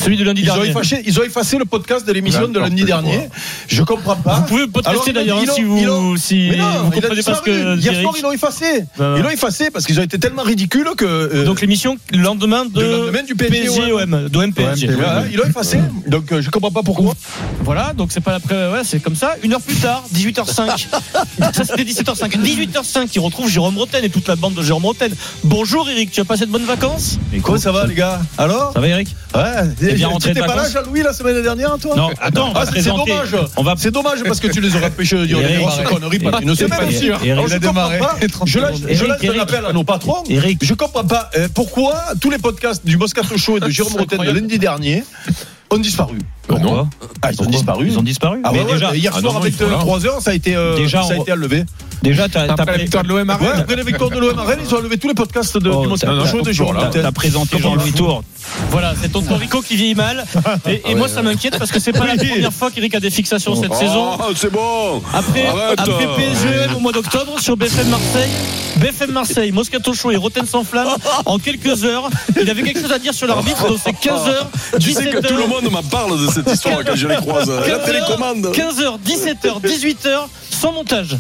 [0.04, 0.70] Celui de lundi Ils ont, dernier.
[0.70, 3.30] effacé, ils ont effacé le podcast de l'émission de lundi dernier.
[3.68, 4.36] Je comprends pas.
[4.36, 5.78] Vous pouvez podcaster d'ailleurs ils hein, si vous
[6.14, 8.84] ils si Mais non, vous comprenez pas ce que Hier soir, ils l'ont effacé.
[8.98, 11.06] Bah, Ils l'ont effacé parce qu'ils ont été tellement ridicules que.
[11.06, 14.88] euh, Donc l'émission le lendemain de Le lendemain du PSG, OM, d'OM PSG.
[14.88, 15.80] voilà, ils l'ont effacé.
[16.08, 17.14] Donc euh, je comprends pas pourquoi.
[17.62, 19.36] Voilà, donc c'est pas l'après, ouais, c'est comme ça.
[19.44, 20.88] Une heure plus tard, 18h05.
[21.54, 22.30] ça c'était 17h05.
[22.38, 25.12] 18h05, il retrouve Jérôme Roten et toute la bande de Jérôme Roten.
[25.44, 27.20] Bonjour Eric, tu as passé de bonnes vacances?
[27.32, 28.22] Mais comment ça va, les gars?
[28.38, 28.74] Alors?
[28.74, 29.16] Ça va, Eric?
[29.36, 29.42] Ouais,
[29.94, 32.10] T'es bien tu rentré de étais pas là, vacances Jean-Louis, la semaine dernière, toi Non,
[32.20, 33.36] attends, on va Ah, c'est dommage.
[33.58, 36.20] On va- C'est dommage parce que tu les aurais empêchés de dire des grosses conneries
[36.20, 37.20] parce qu'ils ne sont pas sûrs.
[37.24, 38.00] Je démarré.
[38.00, 38.16] pas.
[38.46, 40.24] Je lâche un appel à nos patrons.
[40.30, 40.60] Eric.
[40.64, 44.20] Je comprends pas euh, pourquoi tous les podcasts du Moscato Show et de Jérôme Rotten
[44.20, 45.04] de lundi dernier
[45.70, 46.20] ont disparu.
[46.48, 46.88] Pourquoi
[47.22, 47.88] Ah, ils ont disparu.
[47.88, 48.40] Ils ont disparu.
[48.44, 49.78] Ah ouais, déjà, hier ah soir non, avec ils sont là.
[49.78, 51.64] 3 heures, ça a été, euh, Déjà, ça a été enlevé.
[52.04, 53.50] Déjà, t'as Après la victoire de l'OM à Rennes.
[53.60, 55.82] Après la victoire de l'OM à Rennes, ils ont enlevé tous les podcasts de, Oh,
[55.84, 57.02] du Moscato Show et de Jérôme Rotten.
[57.02, 58.24] T'as présenté Jean-Louis Tour.
[58.70, 60.26] Voilà, c'est tonton Rico qui vieillit mal.
[60.68, 63.10] Et, et moi, ça m'inquiète parce que c'est pas la première fois qu'Eric a des
[63.10, 64.18] fixations cette saison.
[64.20, 65.02] Oh, c'est bon.
[65.14, 65.80] Après, Arrête.
[65.80, 68.30] après au mois d'octobre sur BFM Marseille,
[68.78, 70.90] BFM Marseille, Moscato Show et Roten sans flamme,
[71.26, 74.92] en quelques heures, il avait quelque chose à dire sur l'arbitre, donc c'est 15h, Tu
[74.94, 75.12] sais 17h.
[75.22, 77.50] que tout le monde m'en parle de cette histoire quand je les croise.
[77.68, 78.48] La télécommande.
[78.54, 80.08] 15h, 17h, 18h,
[80.50, 81.18] sans montage.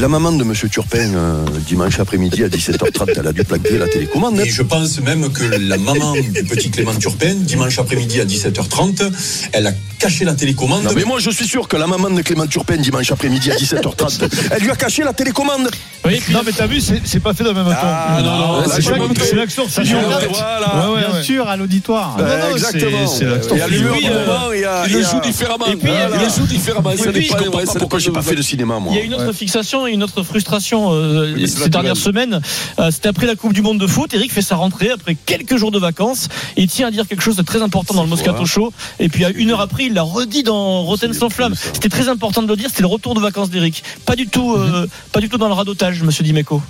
[0.00, 3.88] La maman de Monsieur Turpin, euh, dimanche après-midi à 17h30, elle a dû plaquer la
[3.88, 4.40] télécommande.
[4.40, 9.10] Et je pense même que la maman du petit Clément Turpin, dimanche après-midi à 17h30,
[9.52, 9.72] elle a
[10.04, 10.84] caché la télécommande.
[10.84, 13.54] Non, mais moi, je suis sûr que la maman de Clément Turpin, dimanche après-midi à
[13.56, 15.70] 17h30, elle lui a caché la télécommande.
[16.04, 17.78] Oui, puis Non, mais t'as vu, c'est pas fait dans le même temps.
[17.82, 20.88] Ah, non, non, là, c'est l'action voilà.
[20.90, 22.16] Ouais, ouais, Bien sûr, à l'auditoire.
[22.18, 23.06] Non, non, exactement.
[23.06, 24.10] c'est- c'est l'action Il y a l'humour fusion.
[24.10, 25.66] du moment, il y a- Il il y le joue différemment.
[25.66, 26.90] Et puis, il y a- il le joue différemment.
[26.96, 28.92] Ça ça pourquoi j'ai pas- fait le cinéma, moi.
[28.92, 32.40] Il y a une autre fixation et une autre frustration euh, ces dernières semaines.
[32.78, 34.12] Euh, C'était après la Coupe du Monde de foot.
[34.14, 36.28] Eric fait sa rentrée après quelques jours de vacances.
[36.56, 38.72] Il tient à dire quelque chose de très important dans le Moscato Show.
[39.00, 41.54] Et puis à une heure après, il l'a redit dans Rotten sans flamme.
[41.54, 42.68] C'était très important de le dire.
[42.68, 43.84] C'était le retour de vacances d'Eric.
[44.04, 46.60] Pas du tout, euh, pas du tout dans le radotage, Monsieur Dimeco.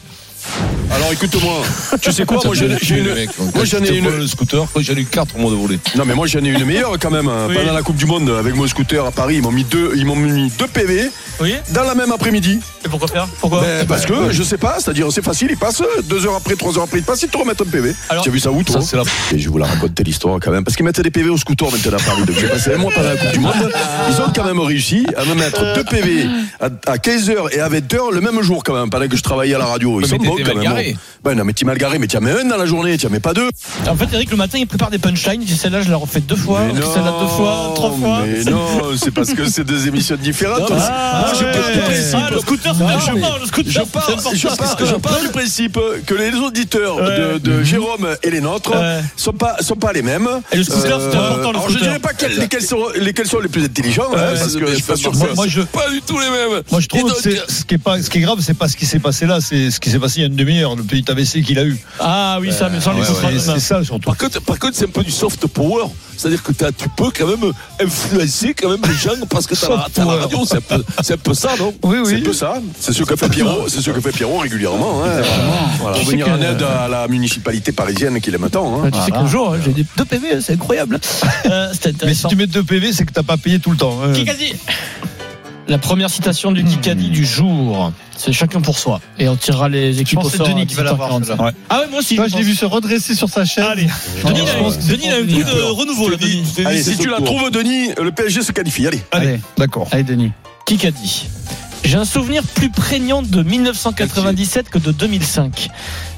[0.95, 1.63] Alors écoute-moi,
[2.01, 3.07] tu sais quoi, moi j'ai j'ai une,
[3.55, 5.79] moi j'en ai une, le scooter, j'en ai eu 4 moi de voler.
[5.97, 7.27] non mais moi j'en ai une meilleure quand même.
[7.29, 7.47] hein.
[7.49, 7.57] Oui.
[7.57, 10.07] Pendant la Coupe du Monde avec mon scooter à Paris, ils m'ont mis deux, ils
[10.07, 11.55] m'ont mis deux PV Oui.
[11.71, 12.61] dans la même après-midi.
[12.85, 13.27] Et pourquoi faire?
[13.41, 13.63] Pourquoi?
[13.63, 16.77] Ben, parce que je sais pas, c'est-à-dire c'est facile, ils passent deux heures après, trois
[16.77, 17.95] heures après, ils passent, ils te remettent un PV.
[18.23, 18.81] Tu as vu ça où toi?
[18.81, 21.11] Ça, c'est la- Et je vous la raconter l'histoire quand même, parce qu'ils mettaient des
[21.11, 22.23] PV au scooter maintenant à Paris.
[22.25, 23.73] Donc j'ai passé un mois pendant la Coupe du Monde.
[24.11, 26.27] Ils ont quand même réussi à me mettre deux PV
[26.61, 29.55] à, à 15h et à 20h le même jour quand même, pendant que je travaillais
[29.55, 30.01] à la radio.
[30.01, 30.77] Ils sont t'étais quand mal même.
[30.77, 30.93] garé.
[30.97, 31.01] hein.
[31.25, 33.07] Ben non, mais tu mal garé, mais tu en mets un dans la journée, tu
[33.07, 33.49] en mets pas deux.
[33.89, 35.41] En fait, Eric, le matin, il prépare des punchlines.
[35.41, 36.61] Il dit celle-là, je la refais deux fois.
[36.69, 38.21] Celle-là, deux fois, trois fois.
[38.27, 38.61] Mais non,
[38.97, 40.71] c'est parce que c'est deux émissions différentes.
[40.71, 41.53] Ah, Moi, je ouais.
[41.53, 42.15] pars du principe.
[42.15, 44.31] Ah, le scooter, c'est Non, important, mais le scooter, Je pars, important.
[44.35, 48.73] je pars, je pars du principe que les auditeurs de, de Jérôme et les nôtres
[48.75, 49.01] Ouais.
[49.17, 50.27] sont pas sont pas les mêmes.
[50.27, 53.27] Euh, Et le scooter, c'est important, le alors je dirais pas quels- lesquels sont lesquels
[53.27, 55.89] sont les plus intelligents, hein, parce que je suis pas sûr que Moi, je, Pas
[55.91, 56.63] du tout les mêmes.
[56.71, 58.77] moi, je trouve que ce qui est pas, ce qui est grave, c'est pas ce
[58.77, 60.83] qui s'est passé là, c'est ce qui s'est passé il y a une demi-heure, le
[60.83, 61.79] petit AVC qu'il a eu.
[62.01, 63.39] Ah oui, ça, mais sans les Ouais, main.
[63.55, 64.07] c'est ça surtout.
[64.11, 65.85] Par contre, par contre, c'est un peu du soft power.
[66.17, 69.87] C'est-à-dire que tu peux quand même influencer quand même les gens parce que t'as la,
[69.93, 70.39] t'as la radio.
[70.47, 71.75] C'est un, peu- c'est un peu ça, non?
[71.83, 72.23] Oui, C'est un oui.
[72.23, 72.55] peu ça.
[72.79, 75.23] C'est ce que fait Pierrot, c'est ce que fait Pierrot régulièrement, hein,
[75.79, 78.83] pour venir que- en aide à la municipalité parisienne qu'il aime tant.
[78.85, 78.91] Hein.
[78.93, 81.01] Tu sais qu'un jour, hein, j'ai des deux PV, c'est incroyable.
[81.47, 83.77] Euh, C'était Mais si tu mets deux PV, c'est que t'as pas payé tout le
[83.77, 83.99] temps.
[84.03, 84.13] hein.
[85.67, 89.01] La première citation du Kikadi du jour, c'est chacun pour soi.
[89.19, 90.49] Et on tirera les Je équipes pense au que c'est sort.
[90.49, 91.19] Denis qui va l'avoir.
[91.21, 91.25] 18h45.
[91.27, 91.53] celle-là.
[91.71, 92.17] Ah ouais, moi aussi.
[92.17, 93.65] Toi, je je l'ai vu se redresser sur sa chaise.
[93.65, 93.87] Allez,
[94.25, 96.45] Denis, il je a- Denis, pour coup de renouveau, là, Denis.
[96.67, 98.87] Allez, si tu la trouves, Denis, le PSG se qualifie.
[98.87, 99.01] Allez.
[99.11, 99.89] Allez, D'accord.
[99.91, 100.33] allez, Denis.
[100.67, 101.29] Kikadi.
[101.83, 105.69] J'ai un souvenir plus prégnant de 1997 que de 2005.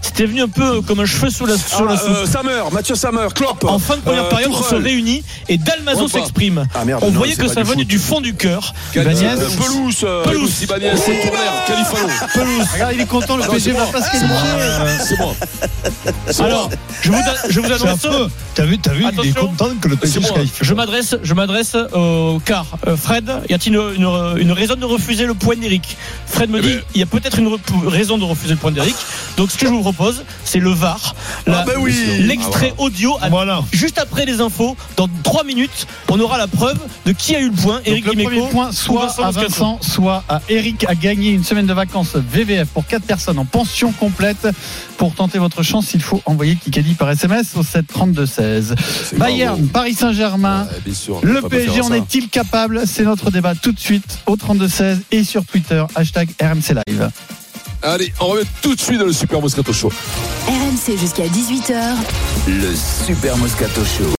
[0.07, 2.09] C'était venu un peu comme un cheveu sous la, sur la Ah, soupe.
[2.11, 3.65] euh, Sammer, Mathieu Sammer, Klopp.
[3.65, 6.67] En fin de première euh, période, on se réunit et Dalmazo s'exprime.
[6.75, 8.73] Ah merde, On non, voyait c'est que ça venait du fond du cœur.
[8.95, 9.27] Ibanez.
[9.27, 11.21] Euh, Pelouse, euh, Pelouse, Ibanez, Tourner,
[11.67, 12.09] Califano.
[12.73, 13.93] Regarde, il est content, le PSG c'est va moi.
[13.93, 15.07] pas se.
[15.07, 15.35] C'est moi.
[16.31, 16.79] C'est Alors, moi.
[17.03, 17.17] je vous,
[17.51, 18.31] je vous C'est annonce.
[18.55, 20.65] T'as vu, t'as vu, il est content que le PSG C'est.
[20.65, 22.65] Je m'adresse, je m'adresse au car.
[22.97, 25.97] Fred, y a-t-il une, une- une raison de refuser le point d'Eric
[26.27, 26.83] Fred me Eh dit, ben.
[26.95, 27.51] il y a peut-être une
[27.87, 28.95] raison de refuser le point d'Eric.
[29.37, 29.96] Donc ce que je vous propose,
[30.45, 31.15] c'est le VAR.
[31.47, 31.95] La- Ah ben oui.
[32.21, 33.17] L'extrait audio.
[33.21, 33.63] à- Voilà.
[33.73, 37.47] Juste après les infos, dans 3 minutes, on aura la preuve de qui a eu
[37.51, 37.77] le point.
[37.77, 39.31] Donc, Eric le Dimeco premier point, soit à.
[39.31, 43.45] Vincent, soit à Eric, a gagné une semaine de vacances VVF pour 4 personnes en
[43.45, 44.49] pension complète.
[44.99, 48.75] Pour tenter votre chance, il faut envoyer Kikadi par SMS au 7 32 16.
[49.05, 49.67] C'est Bayern.
[49.69, 50.67] Paris Saint-Germain.
[50.87, 52.83] Ouais, Le PSG en est-il capable?
[52.87, 57.11] C'est notre débat tout de suite au 32 16 et sur Twitter hashtag RMC Live.
[57.87, 59.93] Allez, on remet tout de suite dans le Super Moscato Show.
[60.49, 61.95] RMC jusqu'à 18h.
[62.49, 62.75] Le
[63.07, 64.11] Super Moscato Show.